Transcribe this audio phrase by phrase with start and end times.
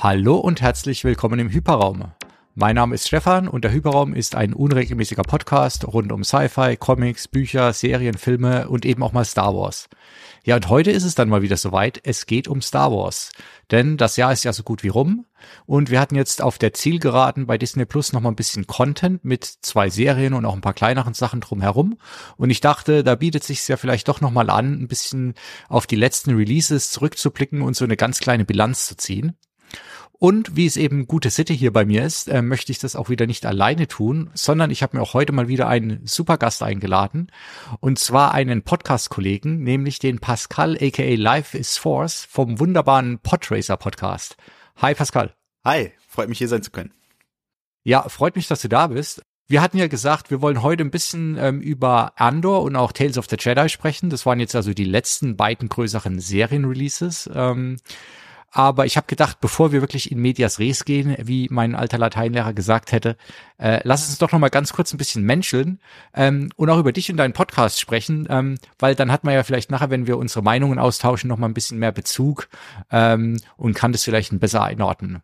[0.00, 2.12] Hallo und herzlich willkommen im Hyperraum.
[2.54, 7.26] Mein Name ist Stefan und der Hyperraum ist ein unregelmäßiger Podcast rund um Sci-Fi, Comics,
[7.26, 9.88] Bücher, Serien, Filme und eben auch mal Star Wars.
[10.44, 12.00] Ja, und heute ist es dann mal wieder soweit.
[12.04, 13.32] Es geht um Star Wars.
[13.72, 15.26] Denn das Jahr ist ja so gut wie rum.
[15.66, 19.24] Und wir hatten jetzt auf der Zielgeraden bei Disney Plus noch mal ein bisschen Content
[19.24, 21.98] mit zwei Serien und auch ein paar kleineren Sachen drumherum.
[22.36, 25.34] Und ich dachte, da bietet sich ja vielleicht doch noch mal an, ein bisschen
[25.68, 29.36] auf die letzten Releases zurückzublicken und so eine ganz kleine Bilanz zu ziehen.
[30.20, 33.08] Und wie es eben gute Sitte hier bei mir ist, äh, möchte ich das auch
[33.08, 36.62] wieder nicht alleine tun, sondern ich habe mir auch heute mal wieder einen super Gast
[36.62, 37.30] eingeladen.
[37.78, 44.36] Und zwar einen Podcast-Kollegen, nämlich den Pascal aka Life is Force vom wunderbaren Podracer Podcast.
[44.78, 45.34] Hi Pascal.
[45.64, 46.92] Hi, freut mich hier sein zu können.
[47.84, 49.22] Ja, freut mich, dass du da bist.
[49.46, 53.18] Wir hatten ja gesagt, wir wollen heute ein bisschen ähm, über Andor und auch Tales
[53.18, 54.10] of the Jedi sprechen.
[54.10, 57.30] Das waren jetzt also die letzten beiden größeren Serienreleases.
[57.32, 57.78] Ähm,
[58.50, 62.54] aber ich habe gedacht, bevor wir wirklich in Medias Res gehen, wie mein alter Lateinlehrer
[62.54, 63.16] gesagt hätte,
[63.58, 65.80] äh, lass uns doch noch mal ganz kurz ein bisschen menscheln
[66.14, 69.42] ähm, und auch über dich und deinen Podcast sprechen, ähm, weil dann hat man ja
[69.42, 72.48] vielleicht nachher, wenn wir unsere Meinungen austauschen, noch mal ein bisschen mehr Bezug
[72.90, 75.22] ähm, und kann das vielleicht besser einordnen.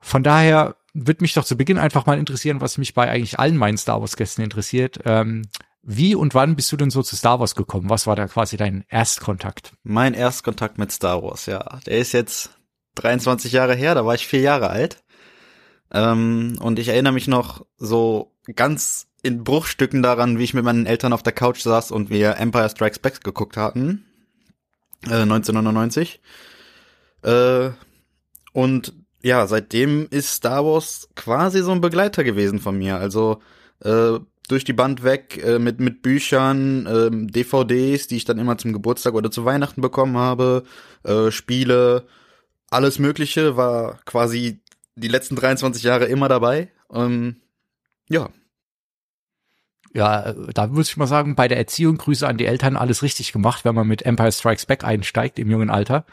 [0.00, 3.56] Von daher würde mich doch zu Beginn einfach mal interessieren, was mich bei eigentlich allen
[3.56, 4.98] meinen Star Wars Gästen interessiert.
[5.04, 5.42] Ähm,
[5.82, 7.90] wie und wann bist du denn so zu Star Wars gekommen?
[7.90, 9.72] Was war da quasi dein Erstkontakt?
[9.82, 11.80] Mein Erstkontakt mit Star Wars, ja.
[11.86, 12.50] Der ist jetzt
[12.96, 15.02] 23 Jahre her, da war ich vier Jahre alt.
[15.92, 20.86] Ähm, und ich erinnere mich noch so ganz in Bruchstücken daran, wie ich mit meinen
[20.86, 24.04] Eltern auf der Couch saß und wir Empire Strikes Back geguckt hatten.
[25.06, 26.20] Äh, 1999.
[27.22, 27.70] Äh,
[28.52, 32.96] und ja, seitdem ist Star Wars quasi so ein Begleiter gewesen von mir.
[32.96, 33.40] Also
[33.84, 34.18] äh,
[34.52, 38.74] durch die Band weg äh, mit mit Büchern, ähm, DVDs, die ich dann immer zum
[38.74, 40.64] Geburtstag oder zu Weihnachten bekommen habe,
[41.04, 42.06] äh, Spiele,
[42.70, 44.60] alles Mögliche war quasi
[44.94, 46.70] die letzten 23 Jahre immer dabei.
[46.92, 47.36] Ähm,
[48.08, 48.28] ja.
[49.94, 53.32] Ja, da muss ich mal sagen, bei der Erziehung Grüße an die Eltern alles richtig
[53.32, 56.06] gemacht, wenn man mit Empire Strikes Back einsteigt im jungen Alter.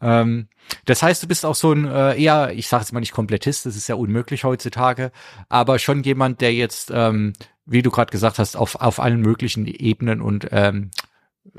[0.00, 0.48] Ähm,
[0.86, 3.66] das heißt, du bist auch so ein äh, eher, ich sage jetzt mal nicht Komplettist,
[3.66, 5.12] das ist ja unmöglich heutzutage,
[5.48, 7.34] aber schon jemand, der jetzt ähm,
[7.66, 10.90] wie du gerade gesagt hast, auf, auf allen möglichen Ebenen und ähm,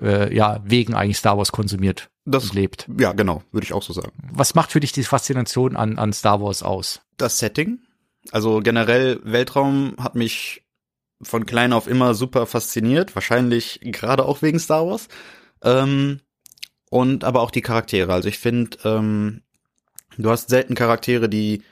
[0.01, 2.89] äh, ja, Wegen eigentlich Star Wars konsumiert das, und lebt.
[2.99, 4.11] Ja, genau, würde ich auch so sagen.
[4.31, 7.01] Was macht für dich die Faszination an, an Star Wars aus?
[7.17, 7.79] Das Setting.
[8.31, 10.63] Also generell Weltraum hat mich
[11.21, 15.07] von klein auf immer super fasziniert, wahrscheinlich gerade auch wegen Star Wars.
[15.63, 16.19] Ähm,
[16.89, 18.13] und aber auch die Charaktere.
[18.13, 19.41] Also ich finde, ähm,
[20.17, 21.63] du hast selten Charaktere, die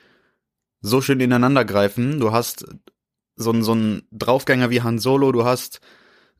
[0.82, 2.20] so schön ineinander greifen.
[2.20, 2.66] Du hast
[3.36, 3.76] so ein, so
[4.12, 5.82] Draufgänger wie Han Solo, du hast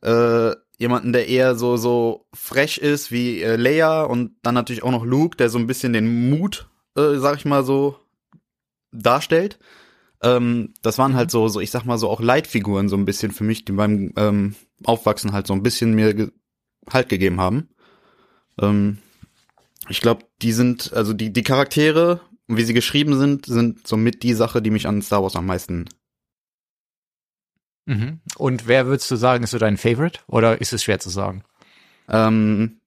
[0.02, 4.90] äh, jemanden, der eher so, so frech ist wie äh, Leia und dann natürlich auch
[4.90, 7.98] noch Luke, der so ein bisschen den Mut, äh, sag ich mal so,
[8.92, 9.58] darstellt.
[10.26, 13.30] Ähm, das waren halt so, so, ich sag mal so auch Leitfiguren so ein bisschen
[13.30, 16.30] für mich, die beim ähm, Aufwachsen halt so ein bisschen mir ge
[16.88, 17.68] Halt gegeben haben.
[18.60, 18.98] Ähm,
[19.88, 24.34] ich glaube, die sind, also die, die Charaktere, wie sie geschrieben sind, sind somit die
[24.34, 25.88] Sache, die mich an Star Wars am meisten
[27.86, 28.20] Mhm.
[28.36, 30.20] Und wer würdest du sagen, ist so dein Favorite?
[30.26, 31.44] Oder ist es schwer zu sagen?
[32.08, 32.80] Ähm,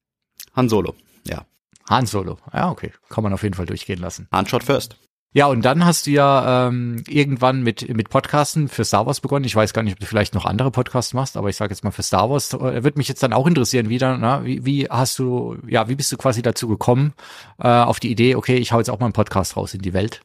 [0.55, 0.93] Han Solo,
[1.25, 1.45] ja.
[1.89, 2.91] Han Solo, ja, okay.
[3.07, 4.27] Kann man auf jeden Fall durchgehen lassen.
[4.31, 4.97] Han Shot first.
[5.31, 9.45] Ja, und dann hast du ja ähm, irgendwann mit mit Podcasten für Star Wars begonnen.
[9.45, 11.83] Ich weiß gar nicht, ob du vielleicht noch andere Podcasts machst, aber ich sage jetzt
[11.83, 12.53] mal für Star Wars.
[12.53, 14.17] Äh, wird mich jetzt dann auch interessieren wieder.
[14.17, 17.13] Na, wie, wie hast du, ja, wie bist du quasi dazu gekommen
[17.59, 18.35] äh, auf die Idee?
[18.35, 20.21] Okay, ich hau jetzt auch mal einen Podcast raus in die Welt.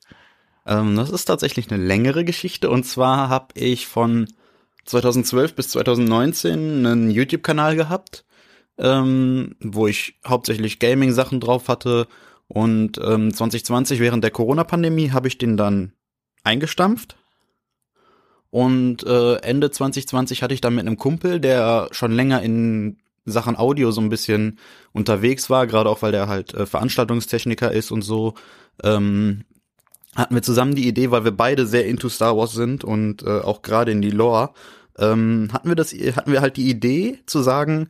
[0.66, 2.70] Ähm, das ist tatsächlich eine längere Geschichte.
[2.70, 4.26] Und zwar habe ich von
[4.86, 8.24] 2012 bis 2019 einen YouTube-Kanal gehabt,
[8.78, 12.08] ähm, wo ich hauptsächlich Gaming-Sachen drauf hatte.
[12.48, 15.92] Und ähm, 2020 während der Corona-Pandemie habe ich den dann
[16.42, 17.16] eingestampft.
[18.50, 23.56] Und äh, Ende 2020 hatte ich dann mit einem Kumpel, der schon länger in Sachen
[23.56, 24.58] Audio so ein bisschen
[24.92, 28.34] unterwegs war, gerade auch weil der halt äh, Veranstaltungstechniker ist und so,
[28.82, 29.44] ähm,
[30.14, 33.40] hatten wir zusammen die Idee, weil wir beide sehr into Star Wars sind und äh,
[33.40, 34.50] auch gerade in die Lore,
[34.98, 37.88] ähm, hatten wir das, hatten wir halt die Idee zu sagen,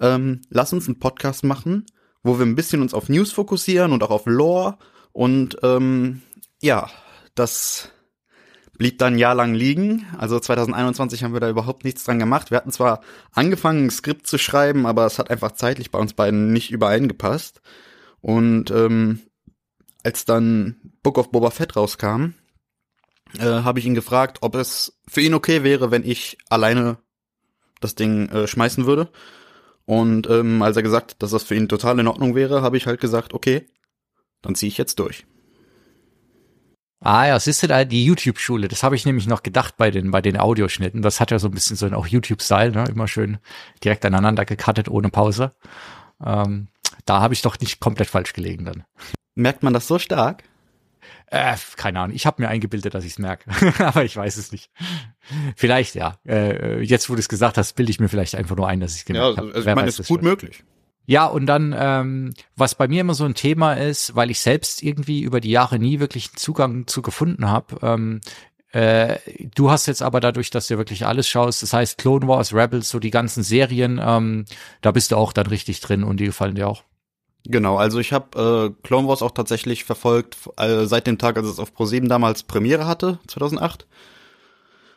[0.00, 1.86] ähm, lass uns einen Podcast machen,
[2.22, 4.76] wo wir ein bisschen uns auf News fokussieren und auch auf Lore
[5.12, 6.22] und ähm,
[6.60, 6.90] ja,
[7.34, 7.90] das
[8.80, 10.06] blieb dann ein Jahr lang liegen.
[10.16, 12.50] Also 2021 haben wir da überhaupt nichts dran gemacht.
[12.50, 13.02] Wir hatten zwar
[13.32, 17.60] angefangen, ein Skript zu schreiben, aber es hat einfach zeitlich bei uns beiden nicht übereingepasst.
[18.22, 19.20] Und ähm,
[20.02, 22.32] als dann Book of Boba Fett rauskam,
[23.38, 26.96] äh, habe ich ihn gefragt, ob es für ihn okay wäre, wenn ich alleine
[27.80, 29.10] das Ding äh, schmeißen würde.
[29.90, 32.86] Und ähm, als er gesagt, dass das für ihn total in Ordnung wäre, habe ich
[32.86, 33.66] halt gesagt, okay,
[34.40, 35.26] dann ziehe ich jetzt durch.
[37.00, 40.12] Ah ja, siehst du da die YouTube-Schule, das habe ich nämlich noch gedacht bei den,
[40.12, 41.02] bei den Audioschnitten.
[41.02, 42.84] Das hat ja so ein bisschen so ein auch YouTube-Style, ne?
[42.88, 43.38] immer schön
[43.82, 45.56] direkt aneinander gecuttet, ohne Pause.
[46.24, 46.68] Ähm,
[47.04, 48.84] da habe ich doch nicht komplett falsch gelegen dann.
[49.34, 50.44] Merkt man das so stark?
[51.26, 53.50] Äh, keine Ahnung, ich habe mir eingebildet, dass ich es merke,
[53.84, 54.70] aber ich weiß es nicht.
[55.56, 56.18] Vielleicht ja.
[56.26, 58.94] Äh, jetzt, wo du es gesagt hast, bilde ich mir vielleicht einfach nur ein, dass
[58.94, 59.54] ich es gemerkt ja, habe.
[59.54, 60.64] Also, ich meine, es ist gut möglich.
[61.06, 64.82] Ja, und dann, ähm, was bei mir immer so ein Thema ist, weil ich selbst
[64.82, 68.20] irgendwie über die Jahre nie wirklich einen Zugang zu gefunden habe, ähm,
[68.72, 69.18] äh,
[69.54, 72.88] du hast jetzt aber dadurch, dass du wirklich alles schaust, das heißt Clone Wars, Rebels,
[72.88, 74.44] so die ganzen Serien, ähm,
[74.80, 76.84] da bist du auch dann richtig drin und die gefallen dir auch.
[77.46, 81.46] Genau, also ich habe äh, Clone Wars auch tatsächlich verfolgt äh, seit dem Tag, als
[81.46, 83.86] es auf Pro7 damals Premiere hatte, 2008.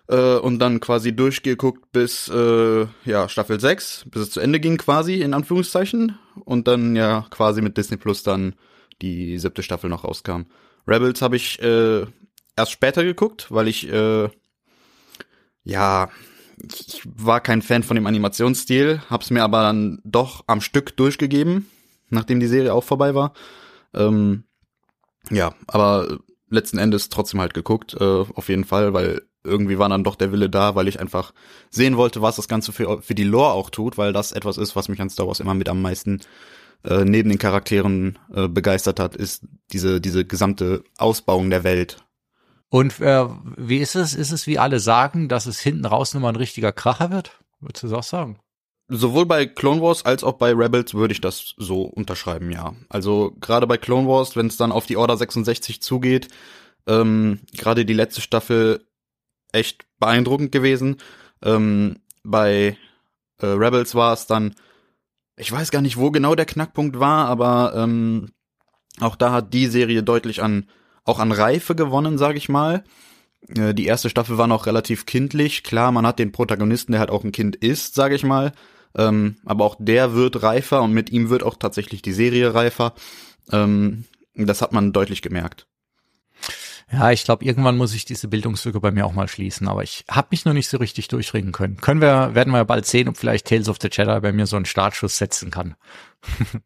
[0.09, 4.77] Äh, und dann quasi durchgeguckt bis äh, ja Staffel 6, bis es zu Ende ging
[4.77, 6.17] quasi, in Anführungszeichen.
[6.43, 8.55] Und dann ja quasi mit Disney Plus dann
[9.01, 10.41] die siebte Staffel noch rauskam.
[10.85, 12.05] Rebels habe ich äh,
[12.57, 14.29] erst später geguckt, weil ich äh,
[15.63, 16.09] ja
[16.61, 21.67] ich war kein Fan von dem Animationsstil, hab's mir aber dann doch am Stück durchgegeben
[22.13, 23.33] nachdem die Serie auch vorbei war.
[23.93, 24.43] Ähm,
[25.29, 26.19] ja, aber
[26.49, 30.31] letzten Endes trotzdem halt geguckt, äh, auf jeden Fall, weil irgendwie war dann doch der
[30.31, 31.33] Wille da, weil ich einfach
[31.69, 34.75] sehen wollte, was das Ganze für, für die Lore auch tut, weil das etwas ist,
[34.75, 36.21] was mich an Star Wars immer mit am meisten
[36.85, 41.97] äh, neben den Charakteren äh, begeistert hat, ist diese, diese gesamte Ausbauung der Welt.
[42.69, 43.25] Und äh,
[43.57, 44.15] wie ist es?
[44.15, 47.39] Ist es, wie alle sagen, dass es hinten raus nochmal ein richtiger Kracher wird?
[47.59, 48.39] Würdest du das auch sagen?
[48.95, 52.75] Sowohl bei Clone Wars als auch bei Rebels würde ich das so unterschreiben, ja.
[52.89, 56.27] Also gerade bei Clone Wars, wenn es dann auf die Order 66 zugeht,
[56.85, 58.85] ähm, gerade die letzte Staffel
[59.51, 60.97] echt beeindruckend gewesen.
[61.41, 62.77] Ähm, bei
[63.39, 64.53] äh, Rebels war es dann,
[65.37, 68.29] ich weiß gar nicht, wo genau der Knackpunkt war, aber ähm,
[68.99, 70.67] auch da hat die Serie deutlich an,
[71.03, 72.83] auch an Reife gewonnen, sage ich mal.
[73.47, 75.63] Äh, die erste Staffel war noch relativ kindlich.
[75.63, 78.51] Klar, man hat den Protagonisten, der halt auch ein Kind ist, sage ich mal.
[78.95, 82.93] Ähm, aber auch der wird reifer und mit ihm wird auch tatsächlich die Serie reifer.
[83.51, 84.05] Ähm,
[84.35, 85.67] das hat man deutlich gemerkt.
[86.91, 90.05] Ja, ich glaube, irgendwann muss ich diese Bildungslücke bei mir auch mal schließen, aber ich
[90.09, 91.77] habe mich noch nicht so richtig durchringen können.
[91.77, 94.57] Können wir, werden wir bald sehen, ob vielleicht Tales of the Jedi bei mir so
[94.57, 95.75] einen Startschuss setzen kann.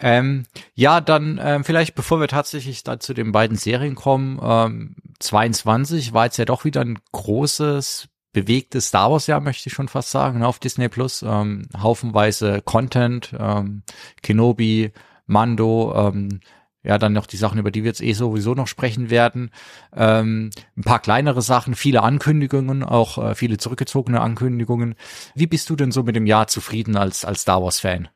[0.00, 0.44] ähm,
[0.74, 6.12] ja, dann ähm, vielleicht, bevor wir tatsächlich da zu den beiden Serien kommen, ähm, 22
[6.12, 10.10] war jetzt ja doch wieder ein großes bewegtes Star Wars Jahr, möchte ich schon fast
[10.10, 11.22] sagen, ne, auf Disney Plus.
[11.22, 13.82] Ähm, haufenweise Content, ähm,
[14.22, 14.92] Kenobi,
[15.26, 16.40] Mando, ähm,
[16.84, 19.50] ja, dann noch die Sachen, über die wir jetzt eh sowieso noch sprechen werden.
[19.94, 24.96] Ähm, ein paar kleinere Sachen, viele Ankündigungen, auch äh, viele zurückgezogene Ankündigungen.
[25.34, 28.08] Wie bist du denn so mit dem Jahr zufrieden als, als Star Wars-Fan?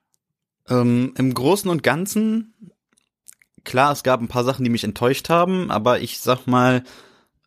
[0.69, 2.55] Ähm, Im Großen und Ganzen,
[3.63, 6.83] klar, es gab ein paar Sachen, die mich enttäuscht haben, aber ich sag mal,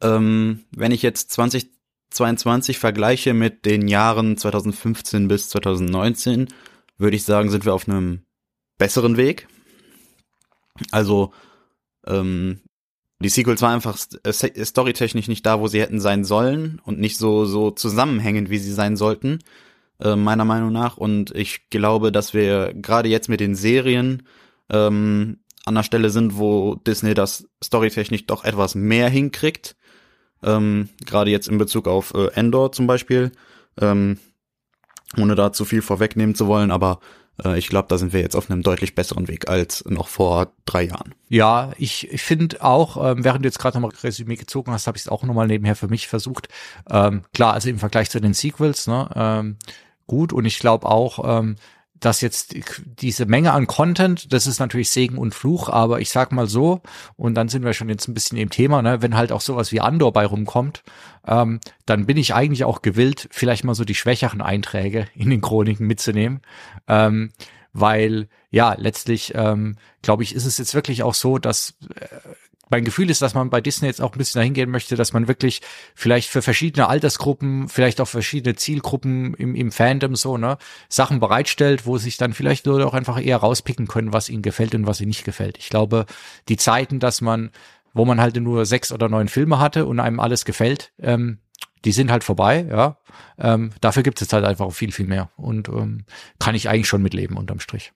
[0.01, 1.69] ähm, wenn ich jetzt 20
[2.09, 6.47] 22 vergleiche mit den Jahren 2015 bis 2019,
[6.97, 8.23] würde ich sagen, sind wir auf einem
[8.77, 9.47] besseren Weg.
[10.91, 11.33] Also
[12.07, 12.61] ähm,
[13.21, 17.45] die Sequels waren einfach storytechnisch nicht da, wo sie hätten sein sollen und nicht so
[17.45, 19.39] so zusammenhängend, wie sie sein sollten,
[20.00, 20.97] äh, meiner Meinung nach.
[20.97, 24.23] Und ich glaube, dass wir gerade jetzt mit den Serien
[24.69, 29.75] ähm, an der Stelle sind, wo Disney das storytechnisch doch etwas mehr hinkriegt
[30.43, 33.31] ähm, gerade jetzt in Bezug auf äh, Endor zum Beispiel,
[33.79, 34.17] ähm,
[35.17, 36.99] ohne da zu viel vorwegnehmen zu wollen, aber
[37.43, 40.53] äh, ich glaube, da sind wir jetzt auf einem deutlich besseren Weg als noch vor
[40.65, 41.15] drei Jahren.
[41.29, 44.97] Ja, ich, ich finde auch, ähm, während du jetzt gerade nochmal Resümee gezogen hast, habe
[44.97, 46.47] ich es auch nochmal nebenher für mich versucht.
[46.89, 49.57] Ähm, klar, also im Vergleich zu den Sequels, ne, ähm,
[50.07, 51.55] gut und ich glaube auch, ähm,
[51.99, 56.31] dass jetzt diese Menge an Content, das ist natürlich Segen und Fluch, aber ich sag
[56.31, 56.81] mal so,
[57.15, 59.71] und dann sind wir schon jetzt ein bisschen im Thema, ne, wenn halt auch sowas
[59.71, 60.83] wie Andor bei rumkommt,
[61.27, 65.41] ähm, dann bin ich eigentlich auch gewillt, vielleicht mal so die schwächeren Einträge in den
[65.41, 66.41] Chroniken mitzunehmen.
[66.87, 67.31] Ähm,
[67.73, 72.07] weil ja, letztlich ähm, glaube ich, ist es jetzt wirklich auch so, dass äh,
[72.69, 75.14] mein Gefühl ist, dass man bei Disney jetzt auch ein bisschen dahin gehen möchte, dass
[75.14, 75.61] man wirklich
[75.95, 80.57] vielleicht für verschiedene Altersgruppen, vielleicht auch verschiedene Zielgruppen im, im Fandom so, ne,
[80.88, 84.76] Sachen bereitstellt, wo sich dann vielleicht Leute auch einfach eher rauspicken können, was ihnen gefällt
[84.76, 85.57] und was ihnen nicht gefällt.
[85.57, 86.06] Ich glaube,
[86.47, 87.52] die Zeiten, dass man,
[87.94, 91.40] wo man halt nur sechs oder neun Filme hatte und einem alles gefällt, ähm,
[91.85, 92.97] die sind halt vorbei, ja.
[93.38, 95.31] Ähm, dafür gibt es halt einfach viel, viel mehr.
[95.38, 96.06] Und ähm,
[96.38, 97.94] kann ich eigentlich schon mitleben unterm Strich.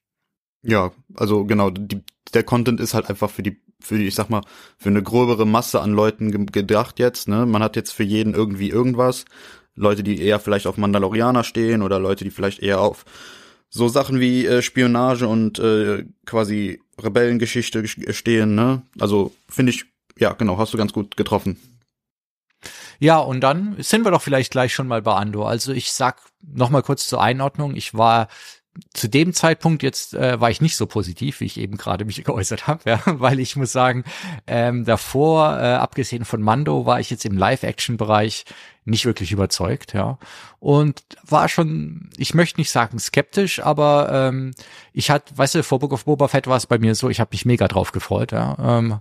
[0.62, 2.02] Ja, also genau, die,
[2.34, 4.42] der Content ist halt einfach für die für die, ich sag mal,
[4.78, 7.46] für eine gröbere Masse an Leuten gedacht jetzt, ne?
[7.46, 9.26] Man hat jetzt für jeden irgendwie irgendwas.
[9.76, 13.06] Leute, die eher vielleicht auf Mandalorianer stehen oder Leute, die vielleicht eher auf
[13.70, 18.84] so Sachen wie äh, Spionage und äh, quasi Rebellengeschichte stehen, ne?
[19.00, 19.86] Also finde ich
[20.18, 21.58] ja, genau, hast du ganz gut getroffen.
[23.00, 25.50] Ja, und dann sind wir doch vielleicht gleich schon mal bei Andor.
[25.50, 27.76] Also ich sag noch mal kurz zur Einordnung.
[27.76, 28.28] Ich war
[28.94, 32.24] zu dem Zeitpunkt jetzt äh, war ich nicht so positiv, wie ich eben gerade mich
[32.24, 34.04] geäußert habe, ja, weil ich muss sagen,
[34.48, 38.46] ähm, davor, äh, abgesehen von Mando, war ich jetzt im Live-Action-Bereich
[38.86, 40.18] nicht wirklich überzeugt, ja.
[40.60, 44.52] Und war schon, ich möchte nicht sagen skeptisch, aber ähm,
[44.92, 47.20] ich hatte, weißt du, vor Book of Boba Fett war es bei mir so, ich
[47.20, 48.58] habe mich mega drauf gefreut, ja.
[48.60, 49.00] Ähm,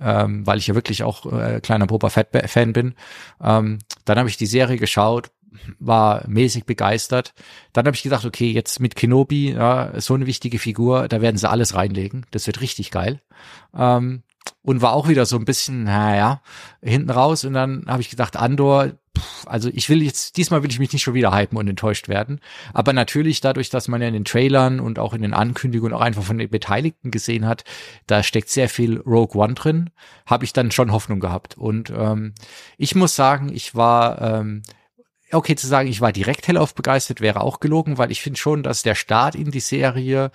[0.00, 2.94] ähm, weil ich ja wirklich auch äh, kleiner Boba Fett-Fan bin.
[3.40, 5.30] Ähm, dann habe ich die Serie geschaut,
[5.78, 7.34] war mäßig begeistert.
[7.72, 11.36] Dann habe ich gedacht, okay, jetzt mit Kenobi, ja, so eine wichtige Figur, da werden
[11.36, 12.26] sie alles reinlegen.
[12.30, 13.20] Das wird richtig geil.
[13.76, 14.22] Ähm,
[14.62, 16.40] und war auch wieder so ein bisschen, naja,
[16.82, 17.44] hinten raus.
[17.44, 20.92] Und dann habe ich gedacht, Andor, pff, also ich will jetzt, diesmal will ich mich
[20.92, 22.40] nicht schon wieder hypen und enttäuscht werden.
[22.72, 26.00] Aber natürlich dadurch, dass man ja in den Trailern und auch in den Ankündigungen auch
[26.00, 27.64] einfach von den Beteiligten gesehen hat,
[28.06, 29.90] da steckt sehr viel Rogue One drin,
[30.26, 31.56] habe ich dann schon Hoffnung gehabt.
[31.56, 32.34] Und ähm,
[32.78, 34.62] ich muss sagen, ich war ähm,
[35.34, 38.62] okay zu sagen, ich war direkt hellauf begeistert, wäre auch gelogen, weil ich finde schon,
[38.62, 40.30] dass der Start in die Serie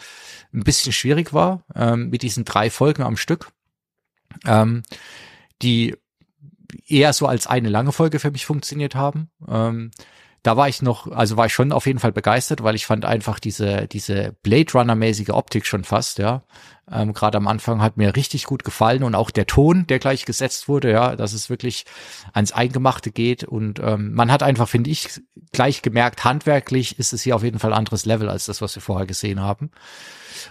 [0.54, 3.52] ein bisschen schwierig war, ähm, mit diesen drei Folgen am Stück,
[4.46, 4.84] ähm,
[5.62, 5.96] die
[6.88, 9.30] eher so als eine lange Folge für mich funktioniert haben.
[9.48, 9.92] Ähm,
[10.44, 13.06] da war ich noch, also war ich schon auf jeden Fall begeistert, weil ich fand
[13.06, 16.44] einfach diese, diese Blade Runner-mäßige Optik schon fast, ja.
[16.92, 20.26] Ähm, Gerade am Anfang hat mir richtig gut gefallen und auch der Ton, der gleich
[20.26, 21.86] gesetzt wurde, ja, dass es wirklich
[22.34, 23.44] ans Eingemachte geht.
[23.44, 27.60] Und ähm, man hat einfach, finde ich, gleich gemerkt, handwerklich ist es hier auf jeden
[27.60, 29.72] Fall anderes Level als das, was wir vorher gesehen haben.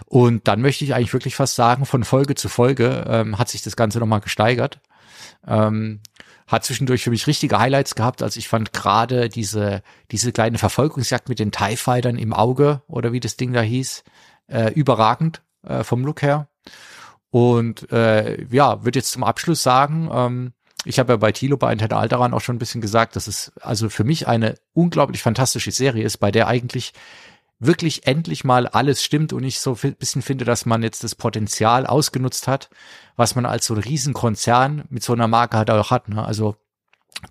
[0.05, 3.61] Und dann möchte ich eigentlich wirklich fast sagen, von Folge zu Folge ähm, hat sich
[3.61, 4.79] das Ganze nochmal gesteigert.
[5.45, 6.01] Ähm,
[6.49, 8.23] hat zwischendurch für mich richtige Highlights gehabt.
[8.23, 13.13] Also ich fand gerade diese, diese kleine Verfolgungsjagd mit den TIE Fightern im Auge oder
[13.13, 14.03] wie das Ding da hieß,
[14.47, 16.47] äh, überragend äh, vom Look her.
[17.29, 20.53] Und äh, ja, würde jetzt zum Abschluss sagen, ähm,
[20.85, 23.51] ich habe ja bei Tilo bei Antenne Alderan auch schon ein bisschen gesagt, dass es
[23.61, 26.93] also für mich eine unglaublich fantastische Serie ist, bei der eigentlich
[27.59, 31.15] wirklich endlich mal alles stimmt und ich so ein bisschen finde, dass man jetzt das
[31.15, 32.69] Potenzial ausgenutzt hat,
[33.15, 36.07] was man als so ein Riesenkonzern mit so einer Marke halt auch hat.
[36.07, 36.23] Ne?
[36.23, 36.55] Also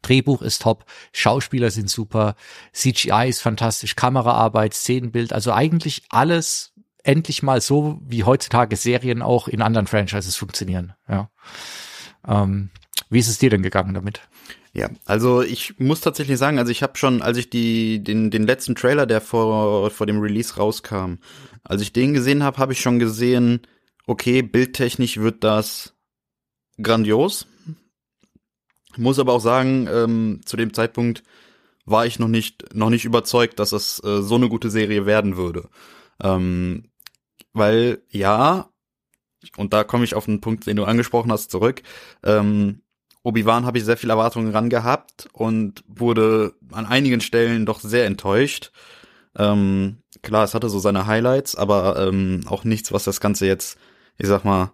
[0.02, 2.34] Drehbuch ist top, Schauspieler sind super,
[2.72, 9.48] CGI ist fantastisch, Kameraarbeit, Szenenbild, also eigentlich alles endlich mal so, wie heutzutage Serien auch
[9.48, 10.92] in anderen Franchises funktionieren.
[11.08, 11.30] Ja.
[12.26, 12.70] Ähm,
[13.10, 14.20] wie ist es dir denn gegangen damit?
[14.72, 18.46] Ja, also ich muss tatsächlich sagen, also ich habe schon, als ich die den den
[18.46, 21.14] letzten Trailer, der vor vor dem Release rauskam,
[21.64, 23.62] als ich den gesehen habe, habe ich schon gesehen,
[24.06, 25.94] okay, bildtechnisch wird das
[26.80, 27.46] grandios.
[28.96, 31.22] Muss aber auch sagen, ähm, zu dem Zeitpunkt
[31.84, 35.36] war ich noch nicht noch nicht überzeugt, dass es äh, so eine gute Serie werden
[35.36, 35.68] würde,
[36.22, 36.90] ähm,
[37.52, 38.70] weil ja
[39.56, 41.82] und da komme ich auf den Punkt, den du angesprochen hast, zurück.
[42.22, 42.82] Ähm,
[43.28, 48.06] Obi-Wan habe ich sehr viel Erwartungen ran gehabt und wurde an einigen Stellen doch sehr
[48.06, 48.72] enttäuscht.
[49.36, 53.78] Ähm, klar, es hatte so seine Highlights, aber ähm, auch nichts, was das Ganze jetzt,
[54.16, 54.72] ich sag mal,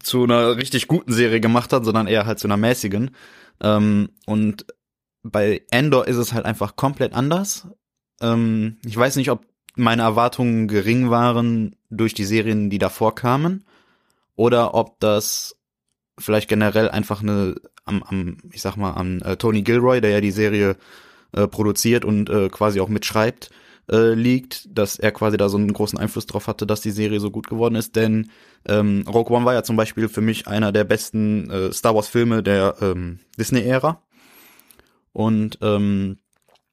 [0.00, 3.12] zu einer richtig guten Serie gemacht hat, sondern eher halt zu einer mäßigen.
[3.60, 4.66] Ähm, und
[5.22, 7.68] bei Endor ist es halt einfach komplett anders.
[8.20, 13.64] Ähm, ich weiß nicht, ob meine Erwartungen gering waren durch die Serien, die davor kamen,
[14.34, 15.56] oder ob das
[16.18, 20.20] vielleicht generell einfach eine am, am ich sag mal, an äh, Tony Gilroy, der ja
[20.20, 20.76] die Serie
[21.32, 23.50] äh, produziert und äh, quasi auch mitschreibt,
[23.90, 27.20] äh, liegt, dass er quasi da so einen großen Einfluss drauf hatte, dass die Serie
[27.20, 27.96] so gut geworden ist.
[27.96, 28.30] Denn
[28.66, 32.08] ähm, Rogue One war ja zum Beispiel für mich einer der besten äh, Star Wars
[32.08, 34.00] Filme der ähm, Disney-Ära.
[35.12, 36.18] Und ähm,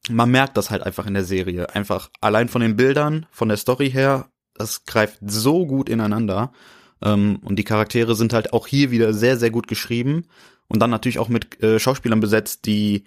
[0.09, 1.73] man merkt das halt einfach in der Serie.
[1.75, 6.51] Einfach allein von den Bildern, von der Story her, das greift so gut ineinander.
[7.01, 10.25] Ähm, und die Charaktere sind halt auch hier wieder sehr, sehr gut geschrieben.
[10.67, 13.03] Und dann natürlich auch mit äh, Schauspielern besetzt, die,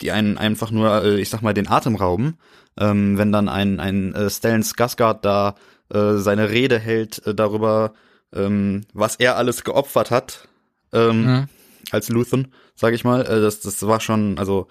[0.00, 2.38] die einen einfach nur, äh, ich sag mal, den Atem rauben.
[2.78, 5.54] Ähm, wenn dann ein, ein äh, Stellan Skarsgård da
[5.92, 7.94] äh, seine Rede hält äh, darüber,
[8.34, 10.48] ähm, was er alles geopfert hat,
[10.92, 11.48] ähm, mhm.
[11.90, 13.22] als Luthen, sag ich mal.
[13.22, 14.68] Äh, das, das war schon, also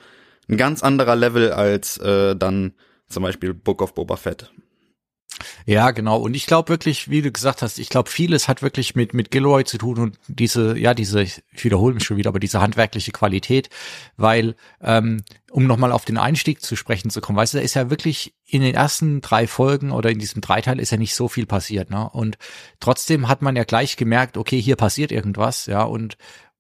[0.48, 2.74] ein ganz anderer Level als äh, dann
[3.08, 4.52] zum Beispiel Book of Boba Fett.
[5.68, 6.18] Ja, genau.
[6.18, 9.32] Und ich glaube wirklich, wie du gesagt hast, ich glaube, vieles hat wirklich mit, mit
[9.32, 13.12] Gilroy zu tun und diese, ja, diese, ich wiederhole mich schon wieder, aber diese handwerkliche
[13.12, 13.70] Qualität,
[14.16, 17.74] weil, ähm, um nochmal auf den Einstieg zu sprechen zu kommen, weißt du, da ist
[17.74, 21.28] ja wirklich in den ersten drei Folgen oder in diesem Dreiteil ist ja nicht so
[21.28, 22.10] viel passiert, ne?
[22.12, 22.38] Und
[22.80, 26.16] trotzdem hat man ja gleich gemerkt, okay, hier passiert irgendwas, ja, und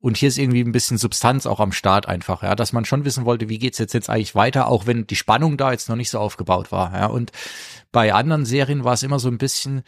[0.06, 3.06] und hier ist irgendwie ein bisschen Substanz auch am Start einfach, ja, dass man schon
[3.06, 5.96] wissen wollte, wie geht's jetzt jetzt eigentlich weiter, auch wenn die Spannung da jetzt noch
[5.96, 7.08] nicht so aufgebaut war, ja.
[7.08, 7.32] Und
[7.92, 9.82] bei anderen Serien war es immer so ein bisschen,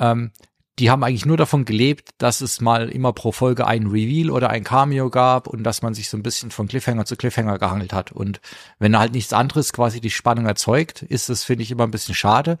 [0.00, 0.30] ähm,
[0.78, 4.50] die haben eigentlich nur davon gelebt, dass es mal immer pro Folge ein Reveal oder
[4.50, 7.92] ein Cameo gab und dass man sich so ein bisschen von Cliffhanger zu Cliffhanger gehangelt
[7.92, 8.12] hat.
[8.12, 8.40] Und
[8.78, 12.14] wenn halt nichts anderes quasi die Spannung erzeugt, ist das, finde ich, immer ein bisschen
[12.14, 12.58] schade.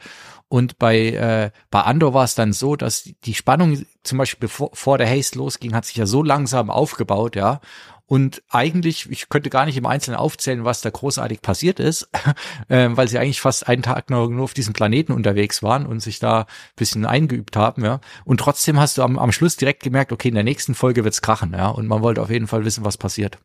[0.48, 4.70] Und bei, äh, bei Andor war es dann so, dass die Spannung zum Beispiel bevor
[4.72, 7.60] vor der Haste losging, hat sich ja so langsam aufgebaut, ja.
[8.08, 12.08] Und eigentlich, ich könnte gar nicht im Einzelnen aufzählen, was da großartig passiert ist,
[12.68, 16.00] äh, weil sie eigentlich fast einen Tag nur, nur auf diesem Planeten unterwegs waren und
[16.00, 16.46] sich da ein
[16.76, 18.00] bisschen eingeübt haben, ja.
[18.24, 21.20] Und trotzdem hast du am, am Schluss direkt gemerkt, okay, in der nächsten Folge wird's
[21.20, 21.68] krachen, ja.
[21.68, 23.38] Und man wollte auf jeden Fall wissen, was passiert.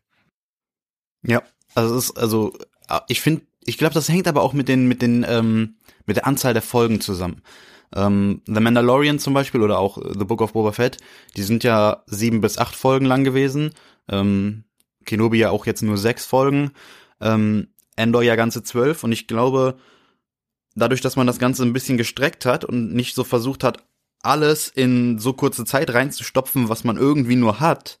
[1.22, 1.42] Ja,
[1.74, 2.54] also es ist, also
[3.08, 6.26] ich finde, ich glaube, das hängt aber auch mit den, mit den, ähm, mit der
[6.26, 7.42] Anzahl der Folgen zusammen.
[7.94, 10.96] Ähm, The Mandalorian zum Beispiel oder auch The Book of Boba Fett,
[11.36, 13.74] die sind ja sieben bis acht Folgen lang gewesen
[14.08, 14.64] ähm,
[15.04, 16.72] Kenobi ja auch jetzt nur sechs Folgen.
[17.20, 19.04] Ähm, Endor ja ganze zwölf.
[19.04, 19.76] Und ich glaube,
[20.74, 23.84] dadurch, dass man das Ganze ein bisschen gestreckt hat und nicht so versucht hat,
[24.22, 27.98] alles in so kurze Zeit reinzustopfen, was man irgendwie nur hat,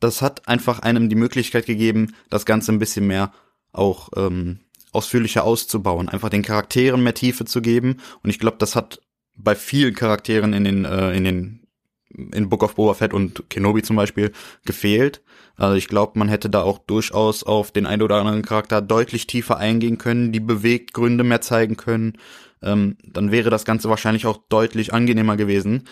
[0.00, 3.32] das hat einfach einem die Möglichkeit gegeben, das Ganze ein bisschen mehr
[3.72, 4.60] auch ähm,
[4.92, 7.96] ausführlicher auszubauen, einfach den Charakteren mehr Tiefe zu geben.
[8.22, 9.00] Und ich glaube, das hat
[9.36, 11.66] bei vielen Charakteren in den äh, in den
[12.10, 14.32] in Book of Boba Fett und Kenobi zum Beispiel
[14.64, 15.22] gefehlt.
[15.56, 19.26] Also ich glaube, man hätte da auch durchaus auf den einen oder anderen Charakter deutlich
[19.26, 22.18] tiefer eingehen können, die Beweggründe mehr zeigen können.
[22.62, 25.84] Ähm, dann wäre das Ganze wahrscheinlich auch deutlich angenehmer gewesen.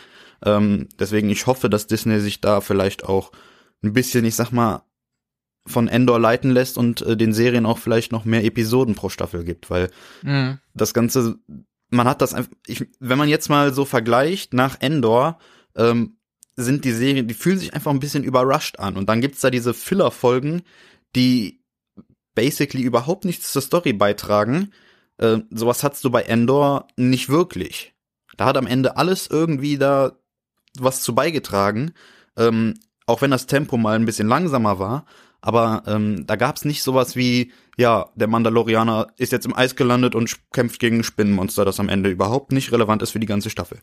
[0.45, 3.31] Ähm, deswegen, ich hoffe, dass Disney sich da vielleicht auch
[3.83, 4.83] ein bisschen, ich sag mal,
[5.66, 9.45] von Endor leiten lässt und äh, den Serien auch vielleicht noch mehr Episoden pro Staffel
[9.45, 9.90] gibt, weil
[10.23, 10.59] mhm.
[10.75, 11.38] das Ganze,
[11.88, 15.38] man hat das einfach, ich, wenn man jetzt mal so vergleicht nach Endor,
[15.76, 16.16] ähm,
[16.56, 18.97] sind die Serien, die fühlen sich einfach ein bisschen überrascht an.
[18.97, 20.62] Und dann gibt's da diese Filler-Folgen,
[21.16, 21.61] die
[22.35, 24.73] basically überhaupt nichts zur Story beitragen.
[25.18, 27.94] Äh, sowas hattest du bei Endor nicht wirklich.
[28.37, 30.18] Da hat am Ende alles irgendwie da
[30.78, 31.93] was zu beigetragen.
[32.36, 32.75] Ähm,
[33.06, 35.06] auch wenn das Tempo mal ein bisschen langsamer war.
[35.41, 40.15] Aber ähm, da gab's nicht sowas wie, ja, der Mandalorianer ist jetzt im Eis gelandet
[40.15, 43.50] und kämpft gegen ein Spinnenmonster, das am Ende überhaupt nicht relevant ist für die ganze
[43.50, 43.80] Staffel.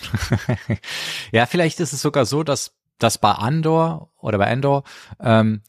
[1.32, 4.84] ja, vielleicht ist es sogar so, dass dass bei Andor oder bei Andor
[5.20, 5.62] ähm,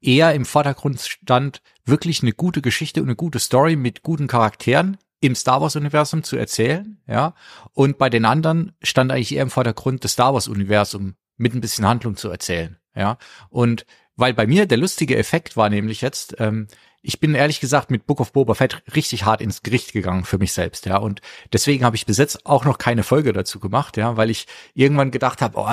[0.00, 4.96] eher im Vordergrund stand, wirklich eine gute Geschichte und eine gute Story mit guten Charakteren
[5.20, 7.34] im Star Wars Universum zu erzählen, ja.
[7.72, 11.60] Und bei den anderen stand eigentlich eher im Vordergrund das Star Wars Universum mit ein
[11.60, 13.18] bisschen Handlung zu erzählen, ja.
[13.48, 16.66] Und weil bei mir der lustige Effekt war nämlich jetzt, ähm,
[17.02, 20.38] ich bin ehrlich gesagt mit Book of Boba Fett richtig hart ins Gericht gegangen für
[20.38, 20.98] mich selbst, ja.
[20.98, 21.20] Und
[21.52, 25.10] deswegen habe ich bis jetzt auch noch keine Folge dazu gemacht, ja, weil ich irgendwann
[25.10, 25.66] gedacht habe, oh,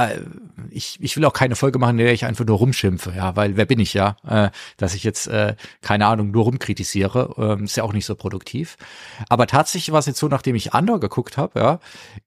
[0.71, 3.57] ich, ich will auch keine Folge machen, in der ich einfach nur rumschimpfe, ja, weil
[3.57, 7.77] wer bin ich ja, äh, dass ich jetzt, äh, keine Ahnung, nur rumkritisiere, ähm, ist
[7.77, 8.77] ja auch nicht so produktiv.
[9.29, 11.79] Aber tatsächlich war es jetzt so, nachdem ich Andor geguckt habe, ja,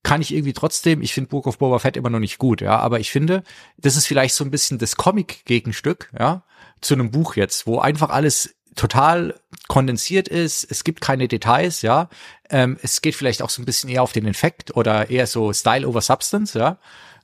[0.05, 2.79] kann ich irgendwie trotzdem, ich finde Book of Boba Fett immer noch nicht gut, ja,
[2.79, 3.43] aber ich finde,
[3.79, 6.45] das ist vielleicht so ein bisschen das Comic-Gegenstück, ja,
[6.81, 9.35] zu einem Buch jetzt, wo einfach alles total
[9.69, 10.71] kondensiert ist.
[10.71, 12.09] Es gibt keine Details, ja.
[12.51, 15.53] Ähm, es geht vielleicht auch so ein bisschen eher auf den Effekt oder eher so
[15.53, 16.79] Style over Substance, ja.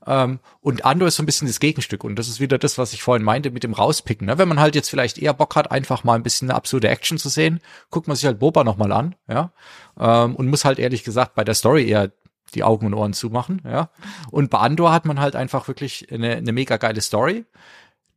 [0.07, 2.05] Ähm, und Andor ist so ein bisschen das Gegenstück.
[2.05, 4.27] Und das ist wieder das, was ich vorhin meinte mit dem Rauspicken.
[4.27, 4.39] Ne?
[4.39, 7.19] Wenn man halt jetzt vielleicht eher Bock hat, einfach mal ein bisschen eine absurde Action
[7.19, 9.53] zu sehen, guckt man sich halt Boba nochmal an, ja.
[9.99, 12.11] Ähm, und muss halt ehrlich gesagt bei der Story eher
[12.55, 13.91] die Augen und Ohren zumachen, ja.
[14.31, 17.45] Und bei Andor hat man halt einfach wirklich eine, eine mega geile Story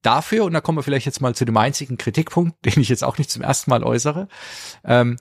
[0.01, 3.03] dafür, und da kommen wir vielleicht jetzt mal zu dem einzigen Kritikpunkt, den ich jetzt
[3.03, 4.27] auch nicht zum ersten Mal äußere,
[4.83, 5.17] ähm,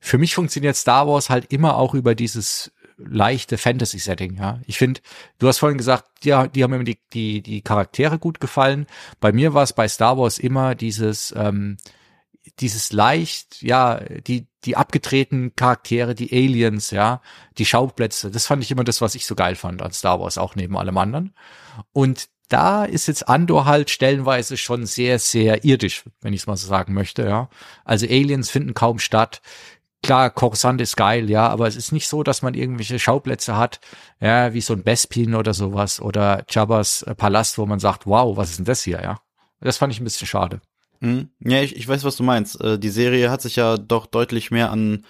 [0.00, 4.60] für mich funktioniert Star Wars halt immer auch über dieses leichte Fantasy-Setting, ja.
[4.66, 5.00] Ich finde,
[5.38, 8.86] du hast vorhin gesagt, ja, die haben mir die, die, die Charaktere gut gefallen.
[9.20, 11.78] Bei mir war es bei Star Wars immer dieses, ähm,
[12.60, 17.20] dieses leicht, ja, die, die abgetretenen Charaktere, die Aliens, ja,
[17.58, 20.38] die Schauplätze, das fand ich immer das, was ich so geil fand an Star Wars,
[20.38, 21.34] auch neben allem anderen.
[21.92, 26.56] Und da ist jetzt Andor halt stellenweise schon sehr, sehr irdisch, wenn ich es mal
[26.56, 27.48] so sagen möchte, ja.
[27.84, 29.40] Also Aliens finden kaum statt.
[30.02, 33.80] Klar, Coruscant ist geil, ja, aber es ist nicht so, dass man irgendwelche Schauplätze hat,
[34.20, 38.36] ja, wie so ein Bespin oder sowas oder Jabba's äh, Palast, wo man sagt, wow,
[38.36, 39.18] was ist denn das hier, ja.
[39.60, 40.60] Das fand ich ein bisschen schade.
[41.00, 41.30] Mhm.
[41.40, 42.60] Ja, ich, ich weiß, was du meinst.
[42.60, 45.06] Äh, die Serie hat sich ja doch deutlich mehr an,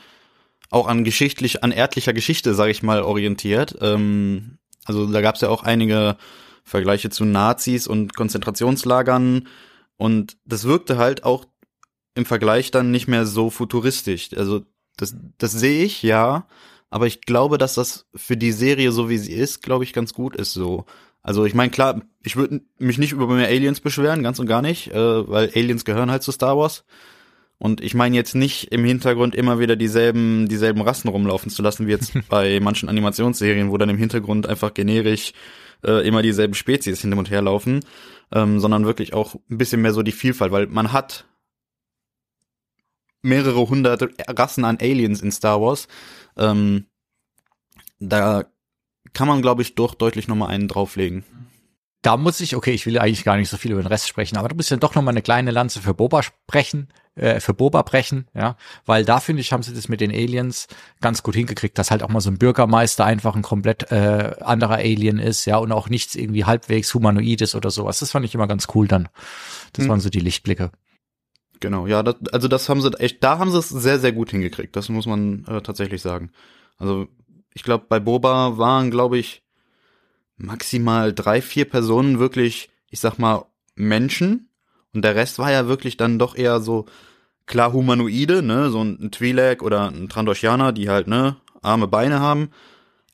[0.71, 3.77] auch an geschichtlich, an erdlicher Geschichte, sage ich mal, orientiert.
[3.81, 6.17] Ähm, also da gab es ja auch einige
[6.65, 9.47] Vergleiche zu Nazis und Konzentrationslagern.
[9.97, 11.47] Und das wirkte halt auch
[12.15, 14.31] im Vergleich dann nicht mehr so futuristisch.
[14.37, 14.63] Also
[14.97, 16.47] das, das sehe ich, ja.
[16.91, 20.15] Aber ich glaube, dass das für die Serie, so wie sie ist, glaube ich, ganz
[20.15, 20.87] gut ist so.
[21.23, 24.63] Also ich meine, klar, ich würde mich nicht über mehr Aliens beschweren, ganz und gar
[24.63, 26.85] nicht, äh, weil Aliens gehören halt zu Star Wars.
[27.59, 31.87] Und ich meine jetzt nicht im Hintergrund immer wieder dieselben, dieselben Rassen rumlaufen zu lassen,
[31.87, 35.33] wie jetzt bei manchen Animationsserien, wo dann im Hintergrund einfach generisch
[35.85, 37.85] äh, immer dieselben Spezies hin und her laufen,
[38.33, 41.27] ähm, sondern wirklich auch ein bisschen mehr so die Vielfalt, weil man hat
[43.23, 45.89] mehrere hundert Rassen an Aliens in Star Wars.
[46.37, 46.87] Ähm,
[47.99, 48.45] da
[49.13, 51.25] kann man, glaube ich, doch deutlich nochmal einen drauflegen.
[52.05, 54.37] Da muss ich, okay, ich will eigentlich gar nicht so viel über den Rest sprechen,
[54.37, 57.81] aber du bist ja doch nochmal eine kleine Lanze für Boba sprechen, äh, für Boba
[57.81, 60.67] brechen, ja, weil da finde ich, haben sie das mit den Aliens
[61.01, 64.75] ganz gut hingekriegt, dass halt auch mal so ein Bürgermeister einfach ein komplett äh, anderer
[64.75, 68.01] Alien ist, ja, und auch nichts irgendwie halbwegs humanoides oder sowas.
[68.01, 69.09] Das fand ich immer ganz cool dann.
[69.73, 69.89] Das hm.
[69.89, 70.73] waren so die Lichtblicke.
[71.61, 74.31] Genau, ja, das, also das haben sie echt, da haben sie es sehr, sehr gut
[74.31, 74.77] hingekriegt.
[74.77, 76.33] Das muss man äh, tatsächlich sagen.
[76.77, 77.09] Also
[77.55, 79.44] ich glaube, bei Boba waren, glaube ich,
[80.37, 84.49] maximal drei, vier Personen wirklich, ich sag mal, Menschen.
[84.93, 86.87] Und der Rest war ja wirklich dann doch eher so
[87.47, 92.51] klar Humanoide, ne, so ein Twi'lek oder ein Trandoshaner, die halt, ne, arme Beine haben,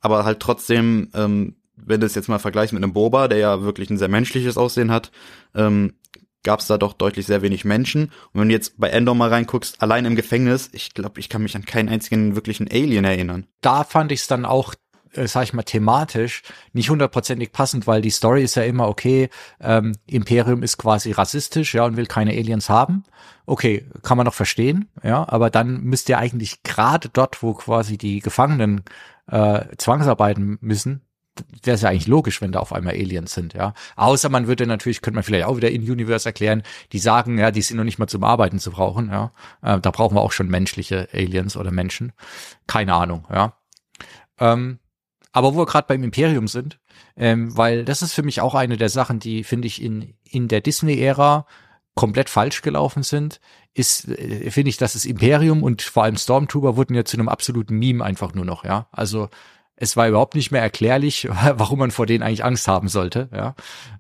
[0.00, 3.62] aber halt trotzdem, ähm, wenn du es jetzt mal vergleichst mit einem Boba, der ja
[3.62, 5.11] wirklich ein sehr menschliches Aussehen hat,
[5.54, 5.94] ähm,
[6.42, 8.04] gab es da doch deutlich sehr wenig Menschen.
[8.33, 11.42] Und wenn du jetzt bei Endor mal reinguckst, allein im Gefängnis, ich glaube, ich kann
[11.42, 13.46] mich an keinen einzigen wirklichen Alien erinnern.
[13.61, 14.74] Da fand ich es dann auch
[15.14, 16.42] äh, sag ich mal, thematisch
[16.73, 21.75] nicht hundertprozentig passend, weil die Story ist ja immer, okay, ähm, Imperium ist quasi rassistisch,
[21.75, 23.05] ja, und will keine Aliens haben.
[23.46, 27.99] Okay, kann man noch verstehen, ja, aber dann müsst ihr eigentlich gerade dort, wo quasi
[27.99, 28.83] die Gefangenen
[29.27, 31.03] äh, zwangsarbeiten müssen,
[31.62, 33.75] wäre es ja eigentlich logisch, wenn da auf einmal Aliens sind, ja.
[33.96, 37.51] Außer man würde natürlich, könnte man vielleicht auch wieder in Universe erklären, die sagen, ja,
[37.51, 39.33] die sind noch nicht mal zum Arbeiten zu brauchen, ja.
[39.62, 42.12] Äh, da brauchen wir auch schon menschliche Aliens oder Menschen.
[42.66, 43.55] Keine Ahnung, ja.
[44.38, 44.79] Ähm,
[45.33, 46.81] aber wo wir gerade beim Imperium sind,
[47.16, 50.49] ähm, weil das ist für mich auch eine der Sachen, die, finde ich, in, in
[50.49, 51.47] der Disney-Ära
[51.95, 53.40] komplett falsch gelaufen sind,
[53.75, 57.29] ist, äh, finde ich, dass das Imperium und vor allem Stormtrooper wurden ja zu einem
[57.29, 58.88] absoluten Meme einfach nur noch, ja.
[58.90, 59.29] Also
[59.77, 63.29] es war überhaupt nicht mehr erklärlich, warum man vor denen eigentlich Angst haben sollte.
[63.33, 63.55] Ja.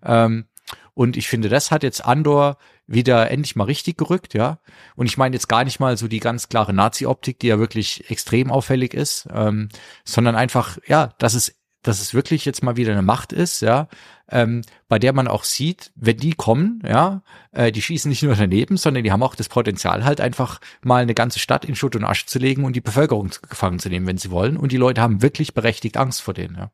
[0.04, 0.46] Ähm,
[0.94, 2.58] und ich finde, das hat jetzt Andor
[2.90, 4.58] wieder endlich mal richtig gerückt, ja.
[4.96, 8.10] Und ich meine jetzt gar nicht mal so die ganz klare Nazi-Optik, die ja wirklich
[8.10, 9.68] extrem auffällig ist, ähm,
[10.04, 13.88] sondern einfach, ja, dass es dass es wirklich jetzt mal wieder eine Macht ist, ja,
[14.30, 17.22] ähm, bei der man auch sieht, wenn die kommen, ja,
[17.52, 21.02] äh, die schießen nicht nur daneben, sondern die haben auch das Potenzial halt einfach mal
[21.02, 24.06] eine ganze Stadt in Schutt und Asche zu legen und die Bevölkerung gefangen zu nehmen,
[24.06, 24.58] wenn sie wollen.
[24.58, 26.70] Und die Leute haben wirklich berechtigt Angst vor denen, ja.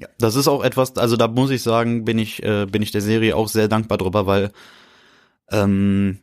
[0.00, 2.92] Ja, das ist auch etwas, also da muss ich sagen, bin ich, äh, bin ich
[2.92, 4.50] der Serie auch sehr dankbar drüber, weil
[5.50, 6.20] ähm,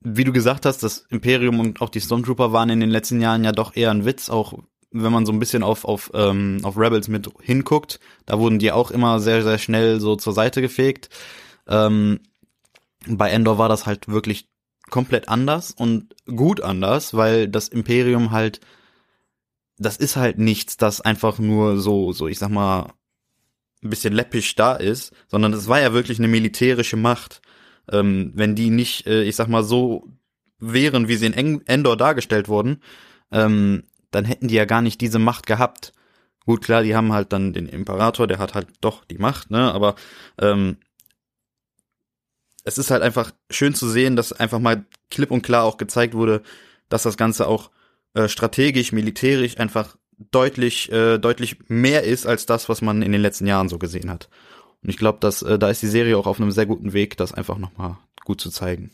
[0.00, 3.44] wie du gesagt hast, das Imperium und auch die Stormtrooper waren in den letzten Jahren
[3.44, 4.54] ja doch eher ein Witz, auch
[4.92, 8.72] wenn man so ein bisschen auf, auf, ähm, auf Rebels mit hinguckt, da wurden die
[8.72, 11.10] auch immer sehr, sehr schnell so zur Seite gefegt.
[11.66, 12.20] Ähm,
[13.06, 14.48] bei Endor war das halt wirklich
[14.90, 18.60] komplett anders und gut anders, weil das Imperium halt,
[19.78, 22.92] das ist halt nichts, das einfach nur so, so, ich sag mal,
[23.82, 27.42] ein bisschen läppisch da ist, sondern es war ja wirklich eine militärische Macht.
[27.90, 30.08] Ähm, wenn die nicht, äh, ich sag mal, so
[30.58, 32.82] wären, wie sie in Endor dargestellt wurden,
[33.30, 35.92] ähm, dann hätten die ja gar nicht diese Macht gehabt.
[36.46, 39.72] Gut, klar, die haben halt dann den Imperator, der hat halt doch die Macht, ne?
[39.72, 39.96] Aber
[40.38, 40.78] ähm,
[42.64, 46.14] es ist halt einfach schön zu sehen, dass einfach mal klipp und klar auch gezeigt
[46.14, 46.42] wurde,
[46.88, 47.70] dass das Ganze auch
[48.14, 53.20] äh, strategisch, militärisch einfach deutlich, äh, deutlich mehr ist als das, was man in den
[53.20, 54.28] letzten Jahren so gesehen hat.
[54.86, 57.16] Und ich glaube, dass äh, da ist die Serie auch auf einem sehr guten Weg,
[57.16, 58.92] das einfach nochmal gut zu zeigen.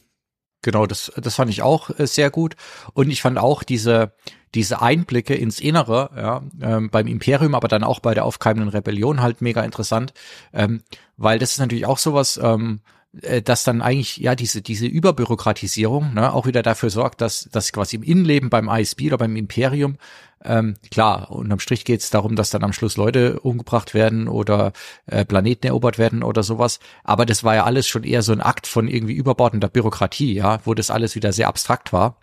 [0.62, 2.56] Genau, das, das fand ich auch äh, sehr gut.
[2.94, 4.14] Und ich fand auch diese,
[4.54, 9.20] diese Einblicke ins Innere, ja, ähm, beim Imperium, aber dann auch bei der aufkeimenden Rebellion
[9.20, 10.14] halt mega interessant,
[10.54, 10.80] ähm,
[11.18, 13.01] weil das ist natürlich auch sowas, ähm, äh,
[13.44, 17.96] dass dann eigentlich ja diese diese Überbürokratisierung ne, auch wieder dafür sorgt, dass dass quasi
[17.96, 19.98] im Innenleben beim ISB oder beim Imperium
[20.44, 24.72] ähm, klar unterm Strich geht es darum, dass dann am Schluss Leute umgebracht werden oder
[25.06, 26.80] äh, Planeten erobert werden oder sowas.
[27.04, 30.60] Aber das war ja alles schon eher so ein Akt von irgendwie überbordender Bürokratie, ja,
[30.64, 32.18] wo das alles wieder sehr abstrakt war